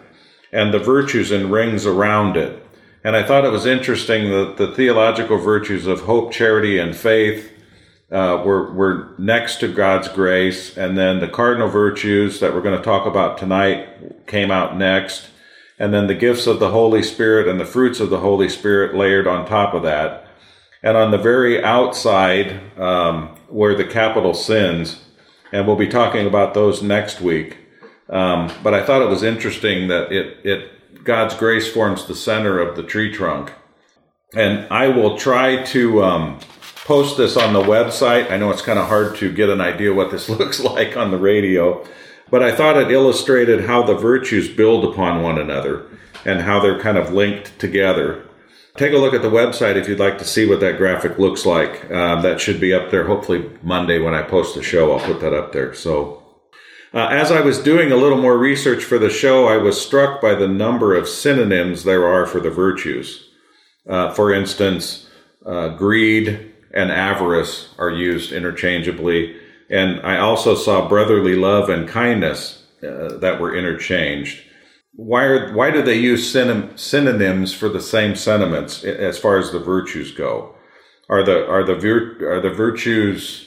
[0.52, 2.65] and the virtues in rings around it.
[3.06, 7.52] And I thought it was interesting that the theological virtues of hope, charity, and faith
[8.10, 10.76] uh, were, were next to God's grace.
[10.76, 15.28] And then the cardinal virtues that we're going to talk about tonight came out next.
[15.78, 18.96] And then the gifts of the Holy Spirit and the fruits of the Holy Spirit
[18.96, 20.26] layered on top of that.
[20.82, 25.00] And on the very outside um, were the capital sins.
[25.52, 27.58] And we'll be talking about those next week.
[28.08, 30.72] Um, but I thought it was interesting that it, it
[31.06, 33.52] God's grace forms the center of the tree trunk.
[34.34, 36.40] And I will try to um,
[36.84, 38.30] post this on the website.
[38.30, 41.10] I know it's kind of hard to get an idea what this looks like on
[41.10, 41.86] the radio,
[42.28, 45.86] but I thought it illustrated how the virtues build upon one another
[46.24, 48.26] and how they're kind of linked together.
[48.76, 51.46] Take a look at the website if you'd like to see what that graphic looks
[51.46, 51.90] like.
[51.90, 54.92] Um, that should be up there hopefully Monday when I post the show.
[54.92, 55.72] I'll put that up there.
[55.72, 56.25] So
[56.96, 60.22] uh, as I was doing a little more research for the show, I was struck
[60.22, 63.28] by the number of synonyms there are for the virtues.
[63.86, 65.06] Uh, for instance,
[65.44, 69.36] uh, greed and avarice are used interchangeably.
[69.68, 74.42] And I also saw brotherly love and kindness uh, that were interchanged.
[74.94, 79.52] Why, are, why do they use synon- synonyms for the same sentiments as far as
[79.52, 80.54] the virtues go?
[81.10, 83.45] Are the, are the, vir- are the virtues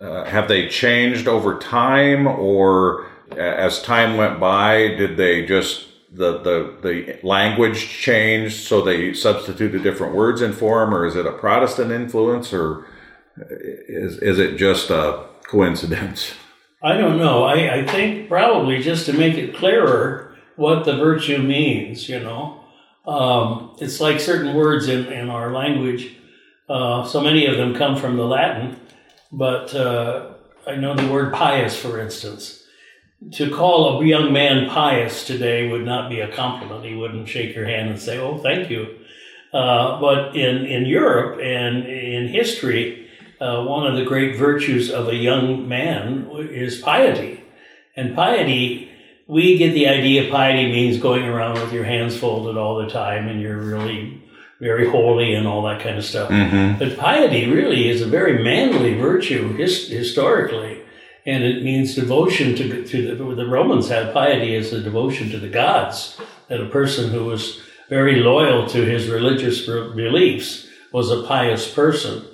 [0.00, 3.06] uh, have they changed over time or
[3.36, 9.82] as time went by did they just the, the the language changed so they substituted
[9.82, 12.86] different words in form or is it a protestant influence or
[13.88, 16.34] is, is it just a coincidence
[16.82, 17.42] I don't know.
[17.44, 22.60] I, I think probably just to make it clearer what the virtue means, you know.
[23.06, 26.16] Um, it's like certain words in, in our language
[26.68, 28.76] Uh, so many of them come from the Latin,
[29.36, 30.32] but uh,
[30.66, 32.64] I know the word pious, for instance.
[33.32, 36.84] To call a young man pious today would not be a compliment.
[36.84, 38.96] He wouldn't shake your hand and say, "Oh, thank you."
[39.52, 43.08] Uh, but in in Europe and in history,
[43.40, 47.42] uh, one of the great virtues of a young man is piety,
[47.94, 48.90] and piety.
[49.28, 53.28] We get the idea piety means going around with your hands folded all the time,
[53.28, 54.22] and you're really
[54.60, 56.30] very holy and all that kind of stuff.
[56.30, 56.78] Mm-hmm.
[56.78, 60.82] But piety really is a very manly virtue his, historically,
[61.26, 65.38] and it means devotion to to the, the Romans had piety as a devotion to
[65.38, 66.18] the gods.
[66.48, 71.70] That a person who was very loyal to his religious be- beliefs was a pious
[71.70, 72.24] person,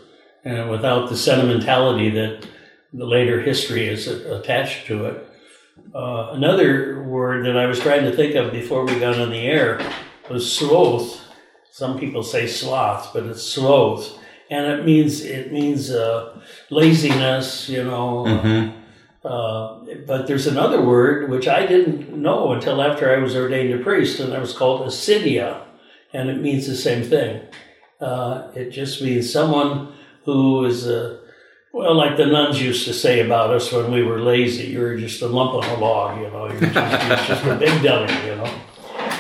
[0.45, 2.47] and without the sentimentality that
[2.93, 5.29] the later history is attached to it.
[5.95, 9.47] Uh, another word that I was trying to think of before we got on the
[9.47, 9.81] air
[10.31, 11.23] was sloth
[11.73, 14.19] some people say sloth, but it's sloth,
[14.51, 18.25] and it means it means uh, laziness, you know.
[18.27, 18.79] Mm-hmm.
[19.27, 23.83] Uh, but there's another word which I didn't know until after I was ordained a
[23.83, 25.63] priest, and that was called acedia,
[26.13, 27.41] and it means the same thing.
[28.01, 29.95] Uh, it just means someone
[30.27, 31.21] who is a
[31.73, 35.23] well, like the nuns used to say about us when we were lazy, you're just
[35.23, 38.37] a lump on a log, you know, you're just, you're just a big dummy, you
[38.37, 38.61] know.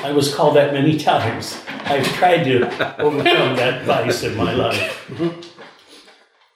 [0.02, 1.56] I was called that many times.
[1.84, 2.66] I've tried to
[3.00, 5.08] overcome that vice in my life.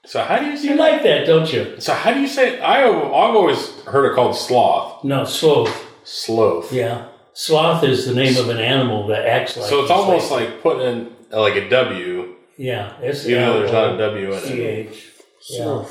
[0.08, 0.68] So how do you say?
[0.68, 1.80] You like that, don't you?
[1.80, 2.60] So how do you say?
[2.60, 5.84] I I've always heard it called sloth, No, sloth.
[6.04, 6.72] sloth.
[6.72, 7.08] Yeah.
[7.34, 10.86] Sloth is the name of an animal that acts like So it's almost like putting
[10.86, 12.96] in like a W, Yeah.
[13.02, 14.42] S even though there's not a W in it.
[14.46, 15.12] C-H.
[15.50, 15.84] Yeah.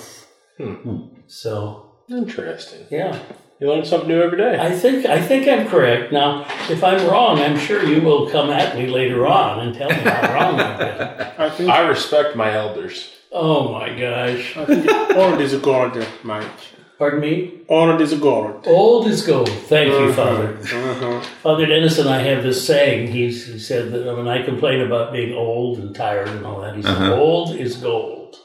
[0.57, 1.07] Hmm.
[1.27, 2.87] So, Interesting.
[2.89, 3.19] yeah.
[3.59, 4.59] You learn something new every day.
[4.59, 6.11] I think I think I'm correct.
[6.11, 9.89] Now, if I'm wrong, I'm sure you will come at me later on and tell
[9.89, 11.27] me how wrong I've been.
[11.37, 13.11] I think I respect my elders.
[13.31, 14.57] Oh my gosh.
[14.57, 16.47] I think old is gold, Mike.
[16.97, 17.61] Pardon me?
[17.67, 18.65] Old is a gold.
[18.67, 19.49] Old is gold.
[19.49, 20.57] Thank you, Father.
[20.57, 21.19] Uh-huh.
[21.43, 23.11] Father Dennis and I have this saying.
[23.11, 26.75] He's, he said that when I complain about being old and tired and all that,
[26.75, 28.37] he said, old is gold,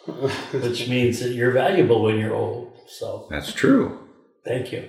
[0.53, 2.77] which means that you're valuable when you're old.
[2.89, 4.00] So That's true.
[4.45, 4.89] Thank you.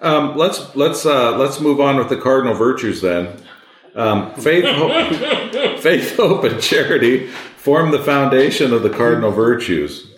[0.00, 3.42] Um, let's let's uh, let's move on with the cardinal virtues then.
[3.94, 10.12] Um, faith, hope, faith, hope, and charity form the foundation of the cardinal virtues.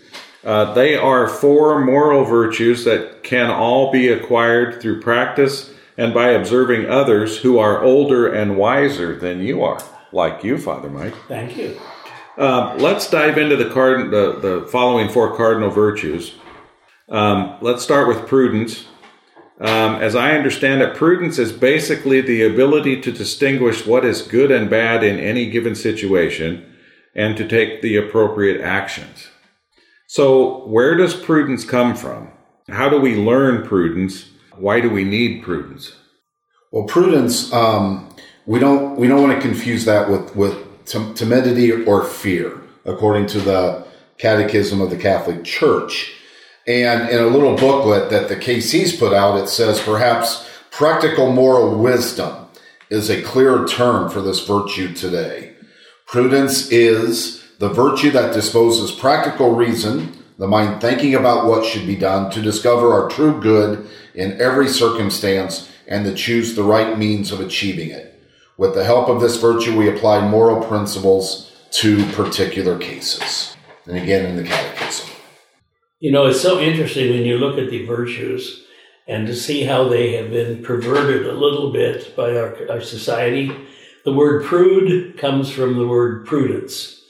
[0.44, 6.30] Uh, they are four moral virtues that can all be acquired through practice and by
[6.30, 11.14] observing others who are older and wiser than you are, like you, Father Mike.
[11.26, 11.78] Thank you.
[12.36, 16.34] Um, let's dive into the, card, the, the following four cardinal virtues.
[17.08, 18.84] Um, let's start with prudence.
[19.60, 24.50] Um, as I understand it, prudence is basically the ability to distinguish what is good
[24.50, 26.64] and bad in any given situation
[27.14, 29.28] and to take the appropriate actions.
[30.06, 32.30] So, where does prudence come from?
[32.68, 34.30] How do we learn prudence?
[34.56, 35.96] Why do we need prudence?
[36.70, 38.14] Well, prudence, um,
[38.46, 43.40] we don't we don't want to confuse that with with timidity or fear, according to
[43.40, 43.86] the
[44.18, 46.17] Catechism of the Catholic Church.
[46.68, 51.78] And in a little booklet that the KC's put out, it says perhaps practical moral
[51.78, 52.46] wisdom
[52.90, 55.54] is a clearer term for this virtue today.
[56.06, 61.96] Prudence is the virtue that disposes practical reason, the mind thinking about what should be
[61.96, 67.32] done to discover our true good in every circumstance and to choose the right means
[67.32, 68.22] of achieving it.
[68.58, 73.56] With the help of this virtue, we apply moral principles to particular cases.
[73.86, 75.17] And again, in the Catechism.
[76.00, 78.64] You know, it's so interesting when you look at the virtues
[79.06, 83.50] and to see how they have been perverted a little bit by our, our society.
[84.04, 87.02] The word prude comes from the word prudence,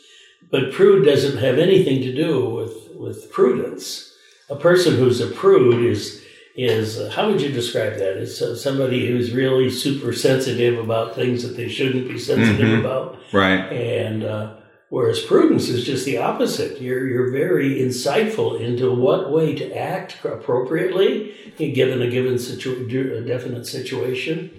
[0.50, 4.14] but prude doesn't have anything to do with, with prudence.
[4.48, 6.24] A person who's a prude is
[6.60, 8.16] is uh, how would you describe that?
[8.16, 12.80] It's uh, somebody who's really super sensitive about things that they shouldn't be sensitive Mhm.
[12.80, 13.16] about.
[13.32, 13.60] Right.
[13.72, 14.54] And uh,
[14.90, 16.80] whereas prudence is just the opposite.
[16.80, 22.86] You're you're very insightful into what way to act appropriately given a given situ-
[23.16, 24.50] a definite situation,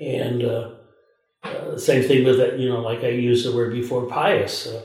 [0.00, 0.70] and uh,
[1.44, 2.58] uh, same thing with that.
[2.58, 4.66] You know, like I used the word before, pious.
[4.66, 4.82] Uh,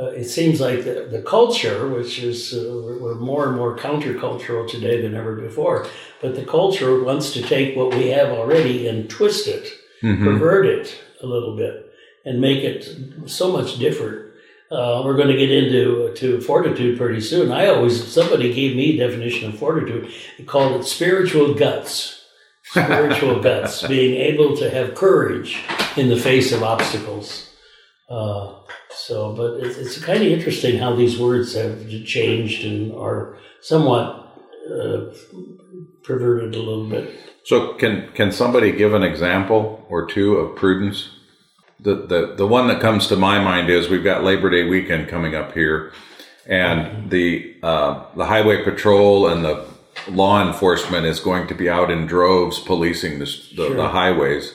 [0.00, 4.68] uh, it seems like the, the culture, which is uh, we're more and more countercultural
[4.70, 5.88] today than ever before,
[6.22, 9.66] but the culture wants to take what we have already and twist it
[10.04, 10.22] Mhm.
[10.22, 11.90] pervert it a little bit
[12.24, 12.88] and make it
[13.26, 14.26] so much different.
[14.70, 17.50] Uh, we're going to get into to fortitude pretty soon.
[17.50, 20.12] I always somebody gave me a definition of fortitude.
[20.36, 22.26] They called it spiritual guts.
[22.64, 25.58] Spiritual guts, being able to have courage
[25.96, 27.50] in the face of obstacles.
[28.10, 28.54] Uh,
[28.90, 34.06] So, but it's, it's kind of interesting how these words have changed and are somewhat
[34.70, 35.12] uh,
[36.02, 37.14] perverted a little bit.
[37.44, 41.10] So can can somebody give an example or two of prudence?
[41.80, 45.08] The the the one that comes to my mind is we've got Labor Day weekend
[45.08, 45.92] coming up here,
[46.46, 49.64] and the uh, the highway patrol and the
[50.08, 53.74] law enforcement is going to be out in droves policing the, the, Sure.
[53.76, 54.54] the highways.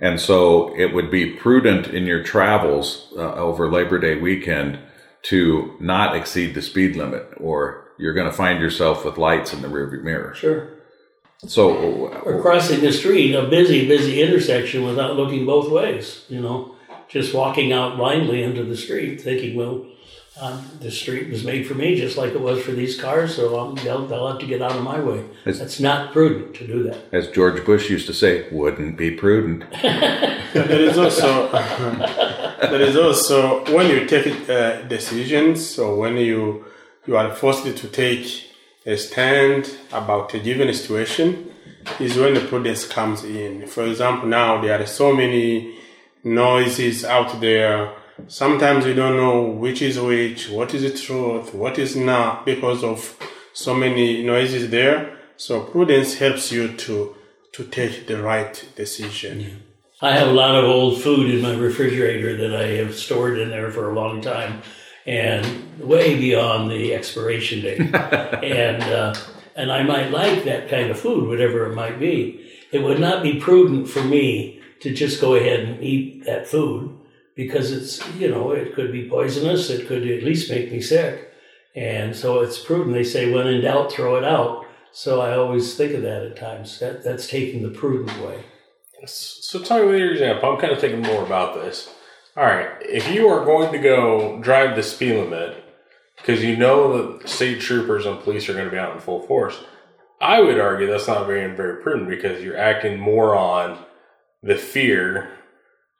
[0.00, 4.78] And so it would be prudent in your travels uh, over Labor Day weekend
[5.24, 9.62] to not exceed the speed limit, or you're going to find yourself with lights in
[9.62, 10.34] the rearview mirror.
[10.34, 10.68] Sure.
[11.46, 11.74] So,
[12.24, 16.74] Or crossing the street, a busy, busy intersection without looking both ways, you know,
[17.08, 19.84] just walking out blindly into the street thinking, well,
[20.40, 23.56] um, the street was made for me just like it was for these cars, so
[23.60, 25.18] I'm, they'll, they'll have to get out of my way.
[25.44, 26.98] It's- That's not prudent to do that.
[27.12, 29.64] as George Bush used to say, wouldn't be prudent.
[29.82, 36.64] there is also there is also when you take uh, decisions or when you
[37.06, 38.50] you are forced to take
[38.86, 41.52] a stand about a given situation
[42.00, 43.66] is when the prudence comes in.
[43.66, 45.78] For example, now there are so many
[46.22, 47.94] noises out there.
[48.28, 52.84] Sometimes you don't know which is which, what is the truth, what is not, because
[52.84, 53.16] of
[53.52, 55.18] so many noises there.
[55.36, 57.16] So prudence helps you to
[57.52, 59.62] to take the right decision.
[60.02, 63.50] I have a lot of old food in my refrigerator that I have stored in
[63.50, 64.62] there for a long time,
[65.06, 67.80] and way beyond the expiration date.
[67.94, 69.14] and uh,
[69.56, 72.40] and I might like that kind of food, whatever it might be.
[72.72, 76.98] It would not be prudent for me to just go ahead and eat that food
[77.34, 79.70] because it's you know it could be poisonous.
[79.70, 81.32] It could at least make me sick,
[81.74, 82.94] and so it's prudent.
[82.94, 84.66] They say when in doubt, throw it out.
[84.92, 86.78] So I always think of that at times.
[86.80, 88.44] That that's taking the prudent way.
[89.06, 90.50] So tell me your example.
[90.50, 91.92] I'm kind of thinking more about this.
[92.36, 95.62] All right, if you are going to go drive the speed limit
[96.16, 99.22] because you know that state troopers and police are going to be out in full
[99.22, 99.62] force,
[100.20, 103.78] I would argue that's not very very prudent because you're acting more on
[104.42, 105.30] the fear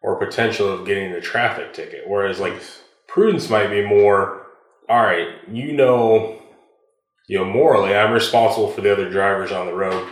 [0.02, 2.02] or potential of getting a traffic ticket.
[2.08, 2.60] Whereas like
[3.06, 4.44] prudence might be more,
[4.88, 6.42] all right, you know,
[7.28, 10.10] you know, morally, I'm responsible for the other drivers on the road.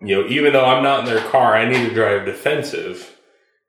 [0.00, 3.16] You know, even though I'm not in their car, I need to drive defensive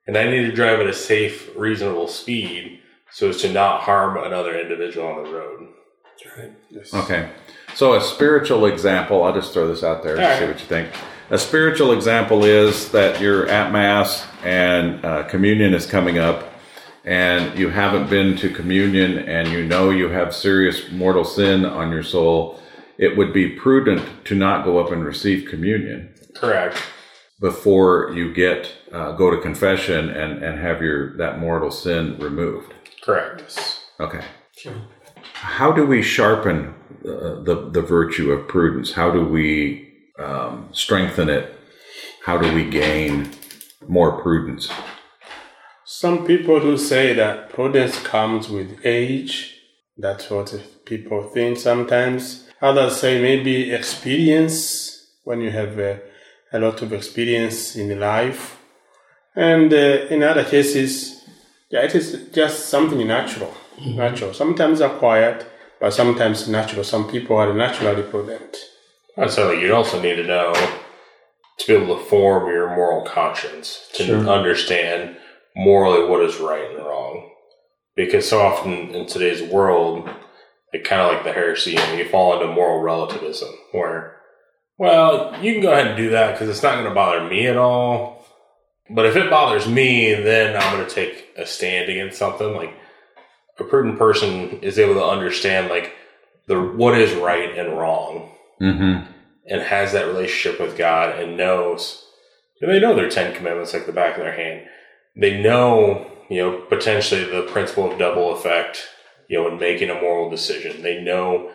[0.06, 2.80] and I need to drive at a safe, reasonable speed
[3.10, 5.68] so as to not harm another individual on the road.
[6.36, 6.52] Right.
[6.94, 7.30] Okay.
[7.74, 10.48] So a spiritual example, I'll just throw this out there and All see right.
[10.48, 10.90] what you think.
[11.30, 16.52] A spiritual example is that you're at Mass and uh, communion is coming up
[17.04, 21.90] and you haven't been to communion and you know you have serious mortal sin on
[21.90, 22.60] your soul.
[22.98, 26.80] It would be prudent to not go up and receive communion Correct.
[27.40, 32.72] before you get uh, go to confession and, and have your that mortal sin removed.
[33.02, 33.58] Correct.
[33.98, 34.24] Okay.
[34.56, 34.74] Sure.
[35.34, 36.74] How do we sharpen
[37.04, 38.92] uh, the the virtue of prudence?
[38.92, 39.88] How do we
[40.18, 41.58] um, strengthen it?
[42.24, 43.30] How do we gain
[43.88, 44.70] more prudence?
[45.84, 49.58] Some people do say that prudence comes with age.
[49.98, 50.54] That's what
[50.86, 52.48] people think sometimes.
[52.62, 55.96] Others say maybe experience, when you have uh,
[56.52, 58.61] a lot of experience in life.
[59.34, 59.76] And uh,
[60.10, 61.22] in other cases,
[61.70, 63.54] yeah, it is just something natural.
[63.80, 64.34] Natural.
[64.34, 65.46] Sometimes acquired,
[65.80, 66.84] but sometimes natural.
[66.84, 68.56] Some people are naturally prudent.
[69.16, 70.52] And so you'd also need to know
[71.58, 74.28] to be able to form your moral conscience, to Sure.
[74.28, 75.16] understand
[75.54, 77.30] morally what is right and wrong.
[77.94, 80.08] Because so often in today's world,
[80.72, 84.16] it kind of like the heresy, and you fall into moral relativism, where,
[84.78, 87.46] well, you can go ahead and do that because it's not going to bother me
[87.46, 88.21] at all.
[88.94, 92.54] But if it bothers me, then I'm going to take a stand against something.
[92.54, 92.74] Like
[93.58, 95.94] a prudent person is able to understand like
[96.46, 98.28] the what is right and wrong
[98.60, 99.10] Mm-hmm.
[99.48, 102.02] and has that relationship with God and knows
[102.62, 104.66] know, they know their Ten Commandments like the back of their hand.
[105.16, 108.86] They know, you know, potentially the principle of double effect,
[109.28, 110.82] you know, in making a moral decision.
[110.82, 111.50] They know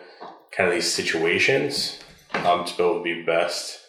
[0.52, 1.98] kind of these situations
[2.32, 3.80] um, to be able to be best,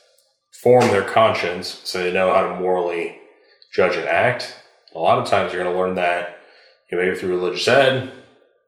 [0.62, 3.18] form their conscience so they know how to morally
[3.72, 4.56] judge and act.
[4.96, 6.40] A lot of times you're going to learn that,
[6.92, 8.12] you know, maybe through religious ed,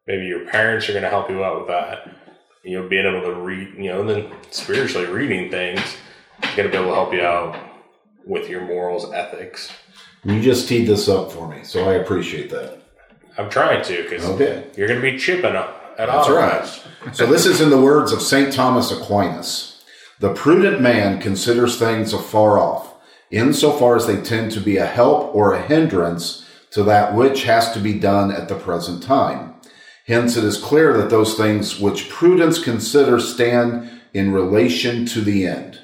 [0.07, 2.07] maybe your parents are going to help you out with that
[2.63, 6.67] you know, being able to read, you know, and then spiritually reading things is going
[6.67, 7.57] to be able to help you out
[8.25, 9.71] with your morals, ethics.
[10.23, 12.79] You just teed this up for me, so I appreciate that.
[13.37, 14.67] I'm trying to because Okay.
[14.77, 16.83] you're going to be chipping up at That's right.
[17.13, 18.53] So this is in the words of St.
[18.53, 19.83] Thomas Aquinas.
[20.19, 22.90] The prudent man considers things afar off,
[23.31, 27.71] insofar as they tend to be a help or a hindrance to that which has
[27.71, 29.55] to be done at the present time.
[30.07, 35.45] Hence, it is clear that those things which prudence considers stand in relation to the
[35.45, 35.79] end.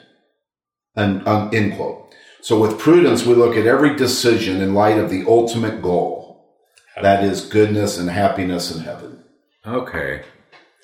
[0.95, 2.13] And um, end quote.
[2.41, 6.55] So, with prudence, we look at every decision in light of the ultimate goal,
[7.01, 9.23] that is goodness and happiness in heaven.
[9.65, 10.23] Okay.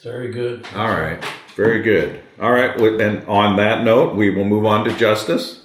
[0.03, 0.65] Very good.
[0.75, 1.23] All right.
[1.55, 2.21] Very good.
[2.39, 2.75] All right.
[2.79, 5.62] And on that note, we will move on to justice.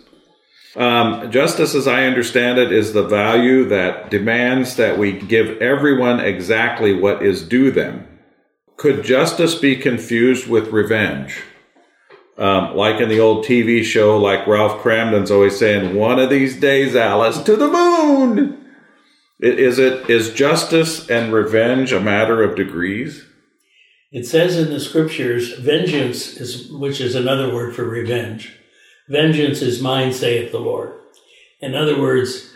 [0.77, 6.21] Um, justice, as I understand it, is the value that demands that we give everyone
[6.21, 8.07] exactly what is due them.
[8.77, 11.43] Could justice be confused with revenge?
[12.37, 16.61] Um, like in the old TV show, like Ralph Kramden's always saying, "One of these
[16.61, 18.59] days, Alice, to the moon."
[19.41, 23.25] Is it is justice and revenge a matter of degrees?
[24.11, 28.53] It says in the scriptures, vengeance is, which is another word for revenge.
[29.09, 30.93] Vengeance is mine, saith the Lord.
[31.61, 32.53] In other words,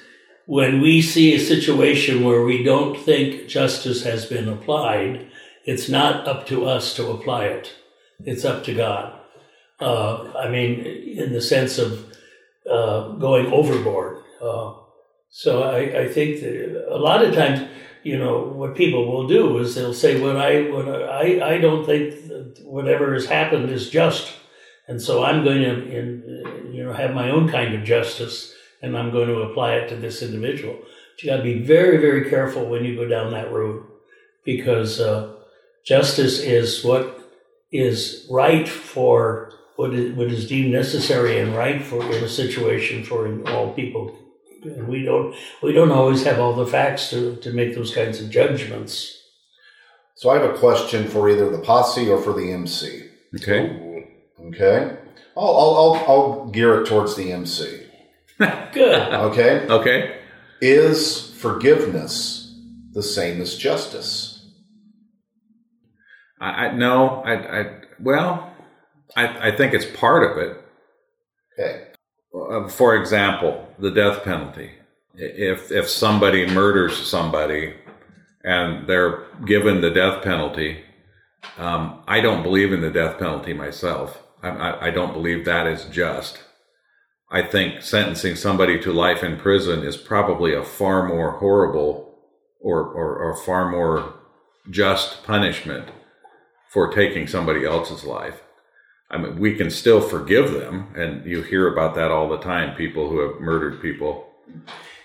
[0.46, 5.30] when we see a situation where we don't think justice has been applied,
[5.64, 7.74] it's not up to us to apply it.
[8.24, 9.18] It's up to God.
[9.80, 12.04] Uh, I mean, in the sense of
[12.70, 14.22] uh, going overboard.
[14.40, 14.74] Uh,
[15.30, 17.68] so I, I think that a lot of times,
[18.02, 21.86] you know, what people will do is they'll say, "What I, what I, I don't
[21.86, 22.14] think
[22.64, 24.32] whatever has happened is just,
[24.86, 26.22] and so I'm going to, in,
[26.92, 30.76] have my own kind of justice, and I'm going to apply it to this individual."
[30.76, 33.84] But you got to be very, very careful when you go down that road,
[34.44, 35.34] because uh,
[35.84, 37.18] justice is what
[37.70, 43.04] is right for what is, what is deemed necessary and right for in a situation
[43.04, 44.16] for all people.
[44.62, 48.20] And we don't we don't always have all the facts to, to make those kinds
[48.20, 49.18] of judgments.
[50.14, 53.08] So, I have a question for either the posse or for the MC.
[53.34, 54.04] Okay.
[54.40, 54.98] Okay.
[55.36, 57.86] I'll, I'll, I'll, I'll gear it towards the MC.
[58.38, 59.14] Good.
[59.14, 59.66] Okay.
[59.68, 60.18] Okay.
[60.60, 62.54] Is forgiveness
[62.92, 64.50] the same as justice?
[66.40, 68.52] I, I no, I, I well,
[69.16, 70.64] I, I think it's part of it.
[71.58, 71.88] Okay.
[72.34, 74.72] Uh, for example, the death penalty.
[75.14, 77.74] If if somebody murders somebody
[78.44, 80.82] and they're given the death penalty,
[81.58, 84.21] um, I don't believe in the death penalty myself.
[84.42, 86.42] I, I, don't believe that is just.
[87.30, 92.18] I think sentencing somebody to life in prison is probably a far more horrible
[92.60, 94.14] or, or, or far more
[94.70, 95.88] just punishment
[96.70, 98.42] for taking somebody else's life.
[99.10, 102.74] I mean, we can still forgive them, and you hear about that all the time.
[102.74, 104.26] People who have murdered people.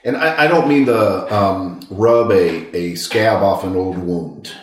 [0.06, 4.54] And I, I don't mean to um, rub a, a scab off an old wound,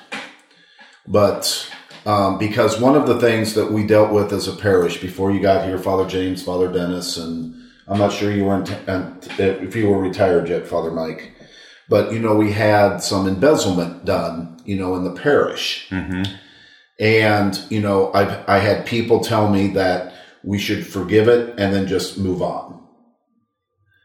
[1.06, 1.70] but
[2.06, 5.40] um, because one of the things that we dealt with as a parish before you
[5.40, 7.54] got here, Father James, Father Dennis, and
[7.88, 11.32] I'm not sure you were in if you were retired yet, Father Mike,
[11.88, 16.22] but you know we had some embezzlement done, you know, in the parish, Mm-hmm.
[17.00, 21.72] and you know I I had people tell me that we should forgive it and
[21.74, 22.82] then just move on.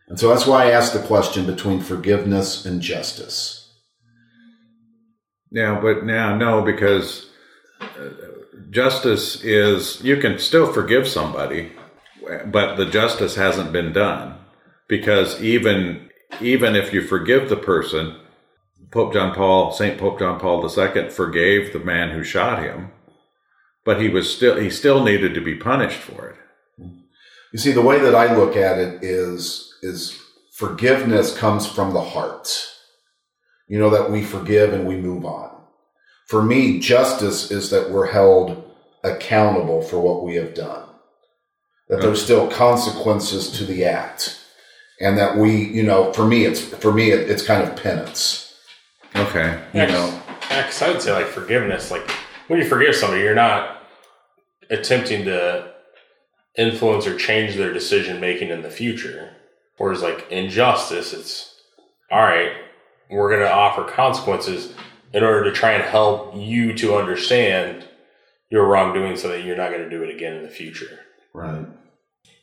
[0.07, 3.71] And so that's why I asked the question between forgiveness and justice.
[5.51, 7.28] Now, but now no, because uh,
[8.69, 11.71] justice is you can still forgive somebody,
[12.45, 14.35] but the justice hasn't been done
[14.87, 16.09] because even
[16.41, 18.17] even if you forgive the person,
[18.91, 22.91] Pope John Paul, Saint Pope John Paul II forgave the man who shot him,
[23.85, 26.35] but he was still he still needed to be punished for it.
[27.51, 30.19] You see, the way that I look at it is is
[30.53, 32.67] forgiveness comes from the heart.
[33.67, 35.58] You know that we forgive and we move on.
[36.29, 38.63] For me, justice is that we're held
[39.03, 40.83] accountable for what we have done.
[41.87, 44.39] That there's still consequences to the act,
[45.01, 48.53] and that we, you know, for me, it's for me, it, it's kind of penance.
[49.15, 49.59] Okay.
[49.73, 50.21] You know,
[50.51, 51.89] Yeah, 'cause I would say like forgiveness.
[51.89, 52.07] Like
[52.47, 53.81] when you forgive somebody, you're not
[54.69, 55.71] attempting to
[56.55, 59.31] influence or change their decision making in the future.
[59.77, 61.55] Whereas like injustice, it's
[62.11, 62.51] all right.
[63.09, 64.73] We're going to offer consequences
[65.13, 67.85] in order to try and help you to understand
[68.49, 70.99] your wrongdoing, so that you're not going to do it again in the future.
[71.33, 71.67] right?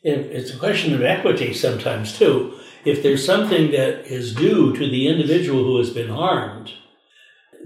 [0.03, 2.57] It's a question of equity sometimes too.
[2.85, 6.71] If there's something that is due to the individual who has been harmed,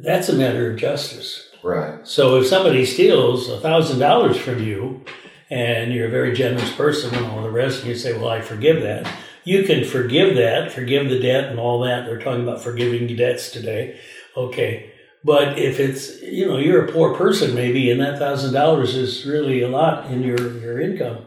[0.02, 1.50] that's a matter of justice.
[1.64, 2.08] Right.
[2.08, 5.06] So if somebody steals a thousand dollars from you,
[5.52, 8.42] and you're a very generous person and all the rest, and you say, "Well, I
[8.42, 9.06] forgive that,"
[9.44, 12.06] you can forgive that, forgive the debt and all that.
[12.06, 14.00] They're talking about forgiving debts today.
[14.36, 14.92] Okay,
[15.24, 19.26] but if it's you know you're a poor person maybe, and that thousand dollars is
[19.26, 21.26] really a lot in your your income,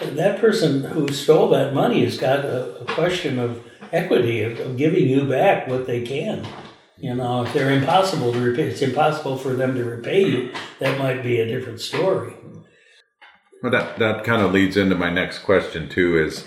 [0.00, 4.76] that person who stole that money has got a, a question of equity of, of
[4.76, 6.46] giving you back what they can.
[6.98, 10.52] You know, if they're impossible to repay, it's impossible for them to repay you.
[10.78, 12.34] That might be a different story.
[13.62, 16.18] Well, that that kind of leads into my next question too.
[16.18, 16.46] Is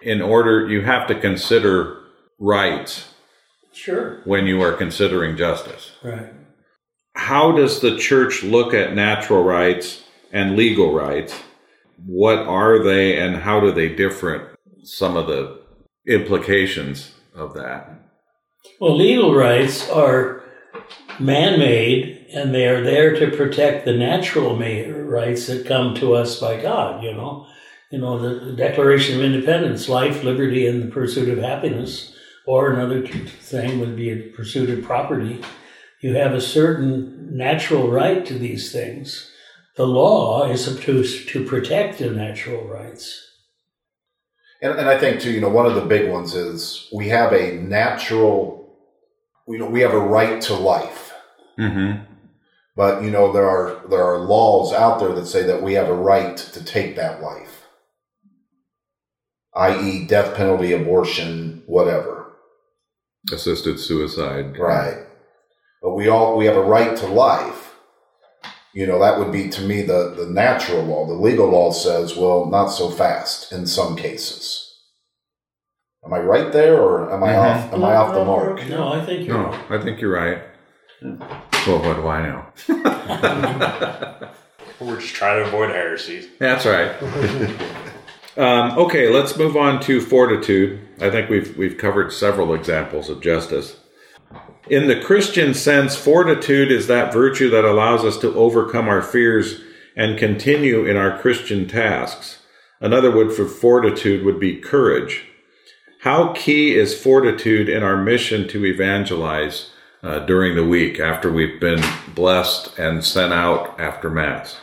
[0.00, 1.98] in order you have to consider
[2.38, 3.11] rights
[3.72, 4.20] Sure.
[4.24, 5.92] when you are considering justice.
[6.02, 6.32] Right.
[7.14, 10.02] How does the church look at natural rights
[10.32, 11.38] and legal rights?
[12.04, 14.54] What are they, and how do they differ?
[14.82, 15.60] Some of the
[16.06, 17.90] implications of that.
[18.80, 20.42] Well, legal rights are
[21.20, 26.40] man made and they are there to protect the natural rights that come to us
[26.40, 27.46] by God, you know.
[27.90, 32.11] You know, the, the Declaration of Independence, life, liberty, and the pursuit of happiness,
[32.46, 35.42] or another thing would be a pursuit of property.
[36.00, 39.30] You have a certain natural right to these things.
[39.76, 43.28] The law is supposed to protect the natural rights.
[44.60, 47.32] And, and I think too, you know, one of the big ones is we have
[47.32, 48.78] a natural,
[49.48, 51.14] you know, we have a right to life.
[51.58, 52.12] Mm-hmm.
[52.74, 55.88] But you know, there are there are laws out there that say that we have
[55.88, 57.66] a right to take that life,
[59.54, 62.21] i.e., death penalty, abortion, whatever.
[63.30, 64.58] Assisted suicide.
[64.58, 65.04] Right.
[65.80, 67.74] But we all we have a right to life.
[68.74, 71.06] You know, that would be to me the the natural law.
[71.06, 74.68] The legal law says, well, not so fast in some cases.
[76.04, 77.38] Am I right there, or am I Mhm.
[77.38, 77.72] off?
[77.74, 78.66] Am I off the mark?
[78.68, 79.70] No, I think you're No, right.
[79.70, 80.42] I think you're right.
[81.66, 82.44] Well, what do I know?
[84.80, 86.26] We're just trying to avoid heresies.
[86.40, 86.90] That's right.
[88.36, 90.80] um, okay, let's move on to fortitude.
[91.00, 93.76] I think we've we've covered several examples of justice.
[94.70, 99.60] In the Christian sense, fortitude is that virtue that allows us to overcome our fears
[99.96, 102.42] and continue in our Christian tasks.
[102.80, 105.24] Another word for fortitude would be courage.
[106.00, 109.70] How key is fortitude in our mission to evangelize
[110.02, 111.82] uh, during the week after we've been
[112.14, 114.61] blessed and sent out after Mass?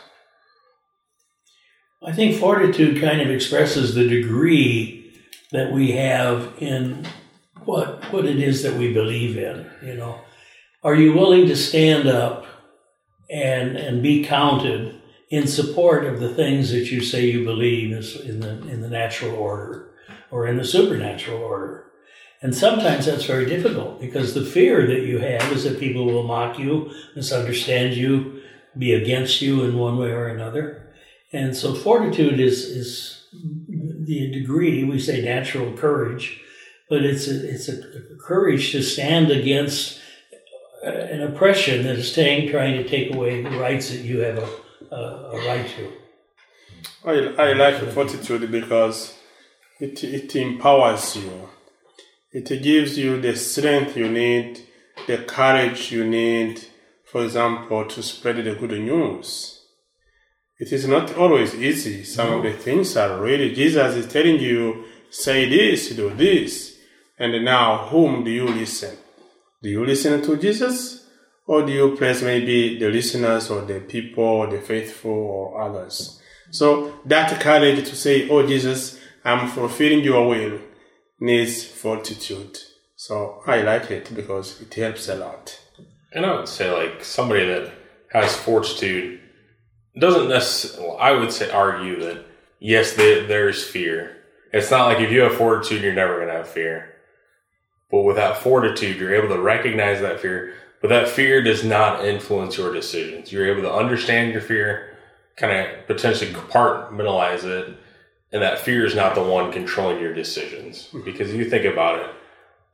[2.02, 5.12] I think fortitude kind of expresses the degree
[5.52, 7.06] that we have in
[7.64, 9.70] what what it is that we believe in.
[9.82, 10.20] You know,
[10.82, 12.46] are you willing to stand up
[13.30, 18.16] and and be counted in support of the things that you say you believe is
[18.16, 19.90] in the in the natural order
[20.30, 21.84] or in the supernatural order?
[22.42, 26.22] And sometimes that's very difficult because the fear that you have is that people will
[26.22, 28.40] mock you, misunderstand you,
[28.78, 30.89] be against you in one way or another.
[31.32, 36.40] And so fortitude is is the degree we say natural courage,
[36.88, 37.80] but it's a, it's a
[38.18, 40.00] courage to stand against
[40.84, 44.38] uh, an oppression that is staying, trying to take away the rights that you have
[44.38, 45.92] a, a, a right to.
[47.04, 49.14] I, I like fortitude because
[49.78, 51.48] it, it empowers you.
[52.32, 54.60] It gives you the strength you need,
[55.06, 56.64] the courage you need,
[57.04, 59.59] for example, to spread the good news.
[60.60, 62.04] It is not always easy.
[62.04, 66.76] Some of the things are really, Jesus is telling you, say this, do this.
[67.18, 68.94] And now, whom do you listen?
[69.62, 71.06] Do you listen to Jesus?
[71.46, 76.20] Or do you praise maybe the listeners or the people or the faithful or others?
[76.50, 80.60] So that courage to say, Oh Jesus, I'm fulfilling your will
[81.18, 82.58] needs fortitude.
[82.96, 85.58] So I like it because it helps a lot.
[86.12, 87.72] And I would say, like, somebody that
[88.12, 89.19] has fortitude
[89.98, 92.24] doesn't necessarily, I would say, argue that,
[92.58, 94.16] yes, there, there's fear.
[94.52, 96.94] It's not like if you have fortitude, you're never going to have fear.
[97.90, 102.56] But without fortitude, you're able to recognize that fear, but that fear does not influence
[102.56, 103.32] your decisions.
[103.32, 104.96] You're able to understand your fear,
[105.36, 107.76] kind of potentially compartmentalize it,
[108.32, 110.86] and that fear is not the one controlling your decisions.
[110.86, 111.02] Hmm.
[111.02, 112.10] Because if you think about it,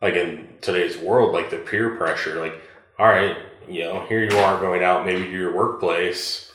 [0.02, 2.60] like in today's world, like the peer pressure, like,
[2.98, 3.36] all right,
[3.68, 6.45] you know, here you are going out maybe to your workplace.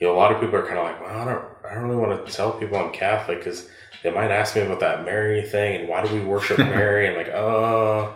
[0.00, 1.84] You know, a lot of people are kind of like, well, I don't, I don't
[1.84, 3.68] really want to tell people I'm Catholic because
[4.02, 7.06] they might ask me about that Mary thing and why do we worship Mary?
[7.06, 8.10] And like, uh,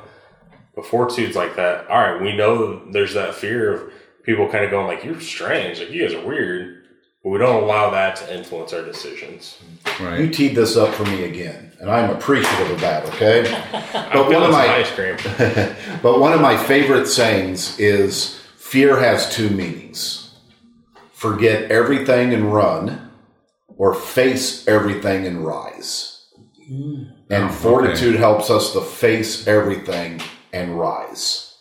[0.74, 1.89] but fortitude's like that.
[1.89, 5.78] All right, we know there's that fear of people kind of going like, you're strange,
[5.78, 6.85] like you guys are weird,
[7.22, 9.59] but we don't allow that to influence our decisions.
[10.01, 13.07] You teed this up for me again, and I'm appreciative of that.
[13.07, 13.55] Okay,
[13.95, 15.16] I'm but one of my ice cream.
[16.03, 20.24] but one of my favorite sayings is fear has two meanings:
[21.25, 23.11] forget everything and run,
[23.79, 26.27] or face everything and rise.
[27.31, 30.20] And fortitude helps us to face everything
[30.53, 31.57] and rise.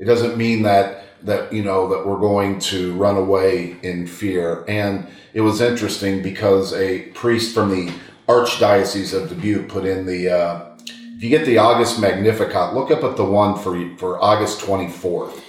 [0.00, 4.64] It doesn't mean that that you know that we're going to run away in fear.
[4.66, 7.92] And it was interesting because a priest from the
[8.26, 10.76] Archdiocese of Dubuque put in the uh,
[11.16, 15.40] if you get the August Magnificat, look up at the one for for August 24th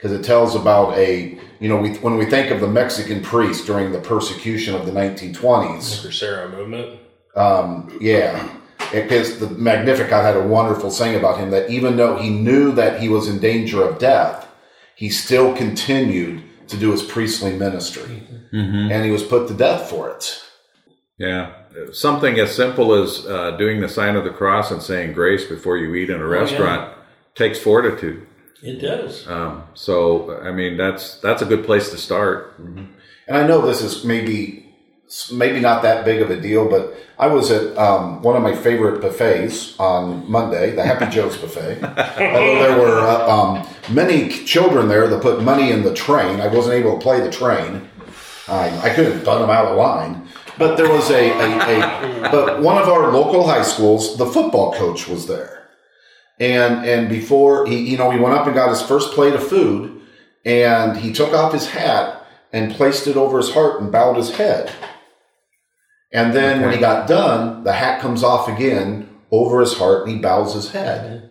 [0.00, 3.66] because it tells about a you know we, when we think of the Mexican priest
[3.66, 6.02] during the persecution of the 1920s.
[6.02, 7.00] The Cristero movement.
[7.36, 8.48] Um, yeah,
[8.92, 13.00] because the Magnificat had a wonderful saying about him that even though he knew that
[13.00, 14.48] he was in danger of death,
[14.96, 18.22] he still continued to do his priestly ministry,
[18.52, 18.90] Mm-hmm.
[18.90, 20.42] and he was put to death for it.
[21.18, 21.52] Yeah.
[21.92, 25.76] Something as simple as uh, doing the sign of the cross and saying grace before
[25.76, 26.92] you eat in a restaurant
[27.36, 28.26] takes fortitude.
[28.62, 29.26] It does.
[29.26, 32.58] Um, so, I mean, that's that's a good place to start.
[32.58, 34.70] And I know this is maybe
[35.32, 38.54] maybe not that big of a deal, but I was at um, one of my
[38.54, 41.82] favorite buffets on Monday, the Happy Joe's buffet.
[41.82, 46.46] Although there were uh, um, many children there that put money in the train, I
[46.46, 47.88] wasn't able to play the train.
[48.46, 50.28] I, I could have done them out of line.
[50.58, 54.74] But there was a, a, a but one of our local high schools, the football
[54.74, 55.59] coach was there.
[56.40, 59.46] And and before he you know he went up and got his first plate of
[59.46, 60.00] food
[60.44, 64.34] and he took off his hat and placed it over his heart and bowed his
[64.36, 64.72] head.
[66.12, 70.16] And then when he got done, the hat comes off again over his heart and
[70.16, 71.30] he bows his head.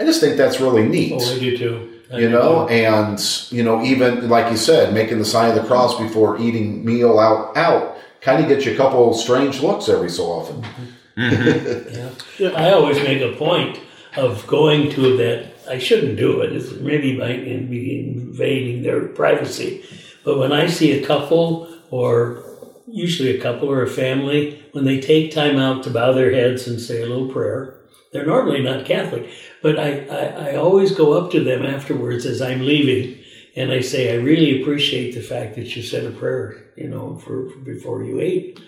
[0.00, 2.00] I just think that's really neat Oh, I do too.
[2.12, 2.72] I you do know too.
[2.74, 3.20] and
[3.50, 7.18] you know even like you said making the sign of the cross before eating meal
[7.18, 11.20] out out kind of gets you a couple strange looks every so often mm-hmm.
[11.20, 12.18] Mm-hmm.
[12.42, 12.48] Yeah.
[12.50, 13.78] I always make a point
[14.16, 15.52] of going to that.
[15.68, 16.52] I shouldn't do it.
[16.52, 19.84] It's maybe be invading their privacy.
[20.24, 22.44] But when I see a couple, or
[22.86, 26.66] usually a couple or a family, when they take time out to bow their heads
[26.66, 27.78] and say a little prayer,
[28.12, 29.28] they're normally not Catholic.
[29.62, 33.18] But I, I, I always go up to them afterwards as I'm leaving,
[33.56, 37.16] and I say, I really appreciate the fact that you said a prayer, you know,
[37.18, 38.60] for, for before you ate.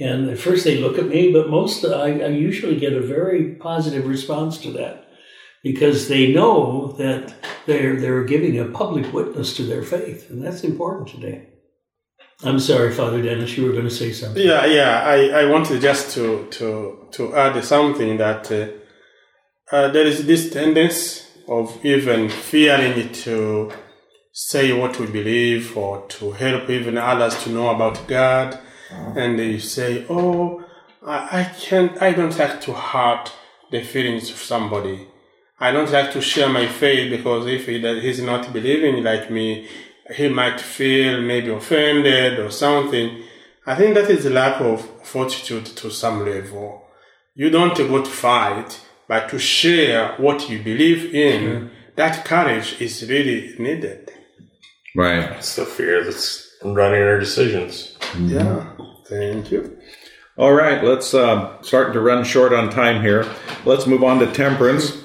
[0.00, 3.54] And at first they look at me, but most I, I usually get a very
[3.54, 5.06] positive response to that
[5.62, 7.34] because they know that
[7.66, 11.48] they're they're giving a public witness to their faith, and that's important today.
[12.42, 14.42] I'm sorry, Father Dennis, you were going to say something.
[14.42, 15.02] Yeah, yeah.
[15.04, 18.68] I, I wanted just to to to add something that uh,
[19.70, 23.70] uh, there is this tendency of even fearing to
[24.32, 28.58] say what we believe or to help even others to know about God,
[28.90, 30.64] and they say, "Oh,
[31.04, 32.00] I, I can't.
[32.02, 33.32] I don't like to hurt
[33.70, 35.08] the feelings of somebody.
[35.58, 39.30] I don't like to share my faith because if he, that he's not believing like
[39.30, 39.68] me,
[40.14, 43.22] he might feel maybe offended or something."
[43.66, 46.82] I think that is a lack of fortitude to some level.
[47.34, 53.08] You don't go to fight, but to share what you believe in, that courage is
[53.08, 54.10] really needed.
[54.96, 55.30] Right.
[55.36, 57.96] It's the fear that's running our decisions.
[58.18, 58.72] Yeah.
[59.06, 59.78] Thank you.
[60.36, 63.26] All right, let's uh, starting to run short on time here.
[63.64, 65.02] Let's move on to temperance.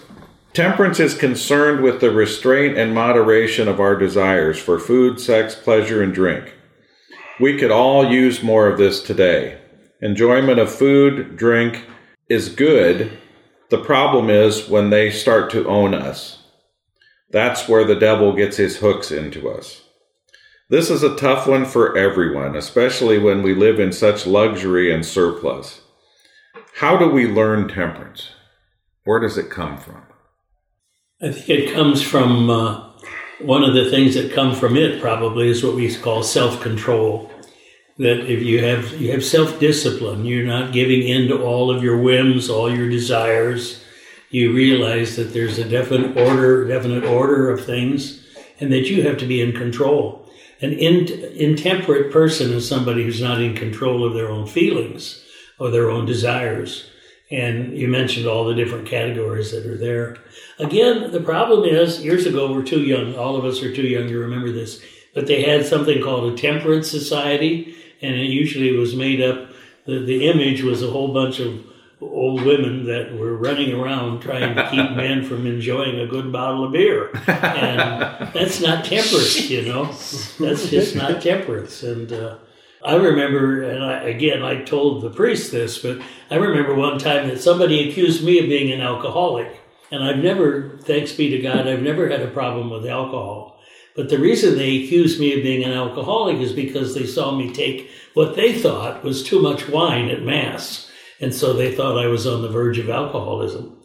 [0.53, 6.01] Temperance is concerned with the restraint and moderation of our desires for food, sex, pleasure,
[6.01, 6.53] and drink.
[7.39, 9.60] We could all use more of this today.
[10.01, 11.84] Enjoyment of food, drink
[12.30, 13.18] is good.
[13.70, 16.43] The problem is when they start to own us.
[17.32, 19.82] That's where the devil gets his hooks into us.
[20.68, 25.05] This is a tough one for everyone, especially when we live in such luxury and
[25.05, 25.82] surplus.
[26.78, 28.32] How do we learn temperance?
[29.03, 30.01] Where does it come from?
[31.22, 32.93] I think it comes from uh,
[33.41, 37.32] one of the things that come from it probably is what we call self-control.
[37.99, 42.01] That if you have you have self-discipline, you're not giving in to all of your
[42.01, 43.84] whims, all your desires.
[44.32, 48.26] You realize that there's a definite order, definite order of things,
[48.59, 50.24] and that you have to be in control.
[50.62, 55.24] An in, intemperate person is somebody who's not in control of their own feelings
[55.60, 56.89] or their own desires.
[57.32, 60.18] And you mentioned all the different categories that are there.
[60.60, 63.16] Again, the problem is years ago we're too young.
[63.16, 64.82] All of us are too young to remember this.
[65.14, 69.49] But they had something called a temperance society, and it usually was made up.
[69.86, 71.64] The, the image was a whole bunch of
[72.02, 76.66] old women that were running around trying to keep men from enjoying a good bottle
[76.66, 77.10] of beer.
[77.28, 79.86] And that's not temperance, you know.
[80.39, 81.84] That's just not temperance.
[81.84, 82.38] And uh,
[82.84, 87.28] I remember, and I, again, I told the priest this, but I remember one time
[87.30, 89.60] that somebody accused me of being an alcoholic.
[89.91, 93.60] And I've never, thanks be to God, I've never had a problem with alcohol.
[93.96, 97.54] But the reason they accused me of being an alcoholic is because they saw me
[97.54, 100.84] take what they thought was too much wine at Mass.
[101.20, 103.82] And so they thought I was on the verge of alcoholism.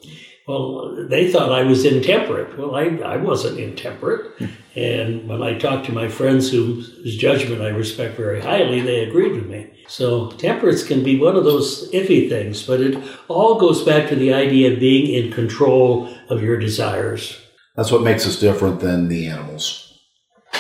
[0.46, 2.58] well, they thought I was intemperate.
[2.58, 4.32] Well, I, I wasn't intemperate.
[4.76, 9.04] and when I talked to my friends whose, whose judgment I respect very highly, they
[9.04, 9.70] agreed with me.
[9.88, 12.96] So temperance can be one of those iffy things, but it
[13.28, 17.38] all goes back to the idea of being in control of your desires.
[17.76, 19.98] That's what makes us different than the animals.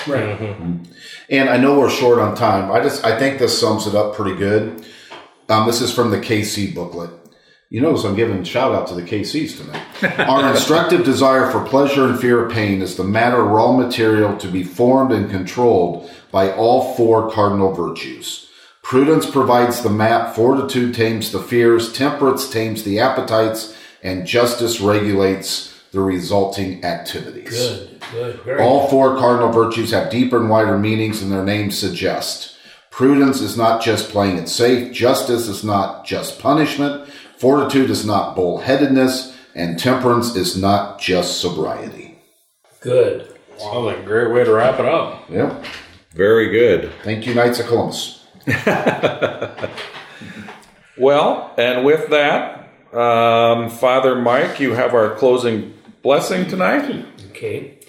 [0.06, 0.38] Right.
[0.38, 0.84] Mm-hmm.
[1.28, 2.72] And I know we're short on time.
[2.72, 4.84] I just I think this sums it up pretty good.
[5.50, 7.10] Um, this is from the KC booklet.
[7.70, 10.18] You notice I'm giving shout out to the KCs tonight.
[10.28, 14.48] Our instructive desire for pleasure and fear of pain is the matter raw material to
[14.48, 18.48] be formed and controlled by all four cardinal virtues.
[18.82, 25.76] Prudence provides the map, fortitude tames the fears, temperance tames the appetites, and justice regulates
[25.90, 27.50] the resulting activities.
[27.50, 28.40] Good, good.
[28.42, 32.56] Very All four cardinal virtues have deeper and wider meanings than their names suggest.
[33.00, 34.92] Prudence is not just playing it safe.
[34.92, 37.08] Justice is not just punishment.
[37.38, 39.34] Fortitude is not bullheadedness.
[39.54, 42.18] And temperance is not just sobriety.
[42.80, 43.34] good.
[43.56, 45.30] Sounds like a great way to wrap it up.
[45.30, 45.64] Yep.
[46.12, 46.92] Very good.
[47.02, 48.26] Thank you, Knights of Columbus.
[50.98, 55.72] Well, and with that, um, Father Mike, you have our closing
[56.02, 57.06] blessing tonight.
[57.30, 57.79] Okay.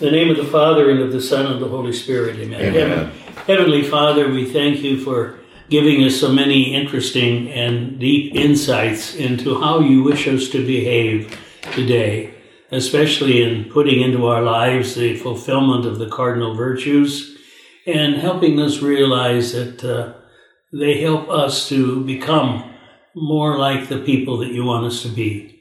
[0.00, 2.36] In the name of the Father, and of the Son, and of the Holy Spirit,
[2.38, 2.60] amen.
[2.60, 2.72] Amen.
[2.74, 3.10] Heaven-
[3.46, 5.38] Heavenly Father, we thank you for
[5.70, 11.38] giving us so many interesting and deep insights into how you wish us to behave
[11.72, 12.34] today,
[12.72, 17.36] especially in putting into our lives the fulfillment of the cardinal virtues
[17.86, 20.12] and helping us realize that uh,
[20.72, 22.64] they help us to become
[23.14, 25.53] more like the people that you want us to be.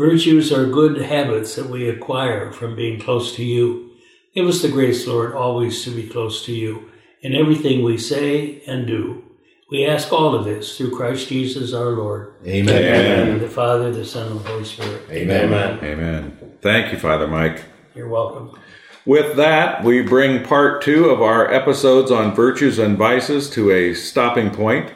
[0.00, 3.90] Virtues are good habits that we acquire from being close to you.
[4.34, 6.90] Give us the grace, Lord, always to be close to you
[7.20, 9.22] in everything we say and do.
[9.70, 12.32] We ask all of this through Christ Jesus our Lord.
[12.46, 13.28] Amen.
[13.28, 15.02] And the Father, the Son, and the Holy Spirit.
[15.10, 15.52] Amen.
[15.84, 16.56] Amen.
[16.62, 17.62] Thank you, Father Mike.
[17.94, 18.58] You're welcome.
[19.04, 23.92] With that, we bring part two of our episodes on virtues and vices to a
[23.92, 24.94] stopping point.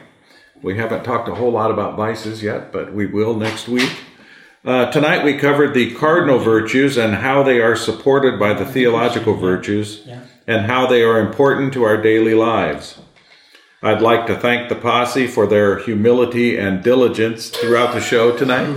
[0.63, 3.91] We haven't talked a whole lot about vices yet, but we will next week.
[4.65, 9.35] Uh, tonight we covered the cardinal virtues and how they are supported by the theological
[9.35, 10.01] virtues
[10.47, 12.97] and how they are important to our daily lives.
[13.83, 18.65] I'd like to thank the posse for their humility and diligence throughout the show tonight.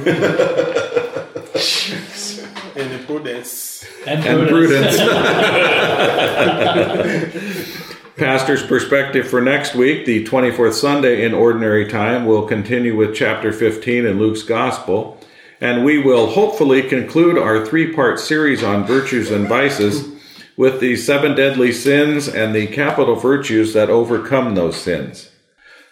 [2.76, 3.84] And the prudence.
[4.06, 4.96] And, and prudence.
[8.16, 13.52] Pastor's perspective for next week, the 24th Sunday in Ordinary Time, will continue with chapter
[13.52, 15.18] 15 in Luke's Gospel,
[15.60, 20.08] and we will hopefully conclude our three part series on virtues and vices
[20.56, 25.30] with the seven deadly sins and the capital virtues that overcome those sins.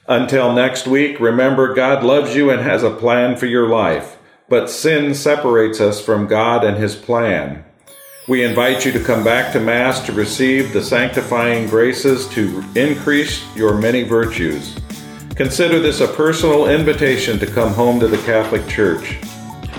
[0.09, 4.71] Until next week, remember God loves you and has a plan for your life, but
[4.71, 7.65] sin separates us from God and His plan.
[8.29, 13.45] We invite you to come back to Mass to receive the sanctifying graces to increase
[13.55, 14.77] your many virtues.
[15.37, 19.17] Consider this a personal invitation to come home to the Catholic Church.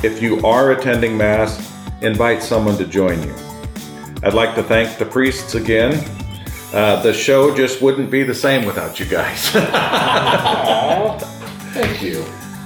[0.03, 3.33] If you are attending Mass, invite someone to join you.
[4.23, 6.03] I'd like to thank the priests again.
[6.73, 9.49] Uh, the show just wouldn't be the same without you guys.
[11.73, 12.25] Thank you.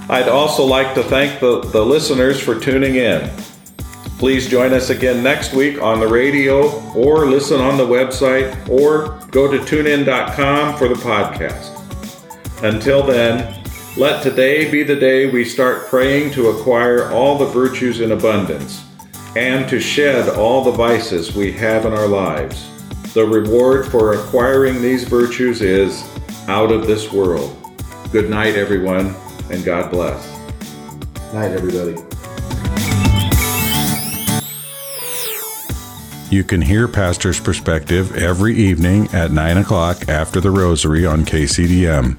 [0.09, 3.29] I'd also like to thank the, the listeners for tuning in.
[4.17, 9.19] Please join us again next week on the radio or listen on the website or
[9.31, 11.77] go to tunein.com for the podcast.
[12.63, 13.60] Until then,
[13.97, 18.85] let today be the day we start praying to acquire all the virtues in abundance
[19.35, 22.69] and to shed all the vices we have in our lives.
[23.13, 26.03] The reward for acquiring these virtues is
[26.47, 27.57] out of this world.
[28.13, 29.13] Good night, everyone,
[29.49, 30.25] and God bless.
[31.33, 32.01] Night, everybody.
[36.29, 42.17] You can hear Pastor's Perspective every evening at 9 o'clock after the Rosary on KCDM.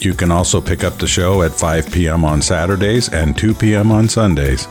[0.00, 2.24] You can also pick up the show at 5 p.m.
[2.24, 3.92] on Saturdays and 2 p.m.
[3.92, 4.66] on Sundays.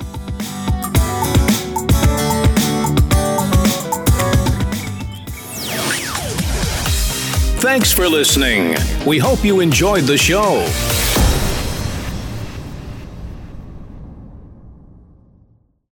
[7.62, 8.76] Thanks for listening.
[9.06, 10.66] We hope you enjoyed the show.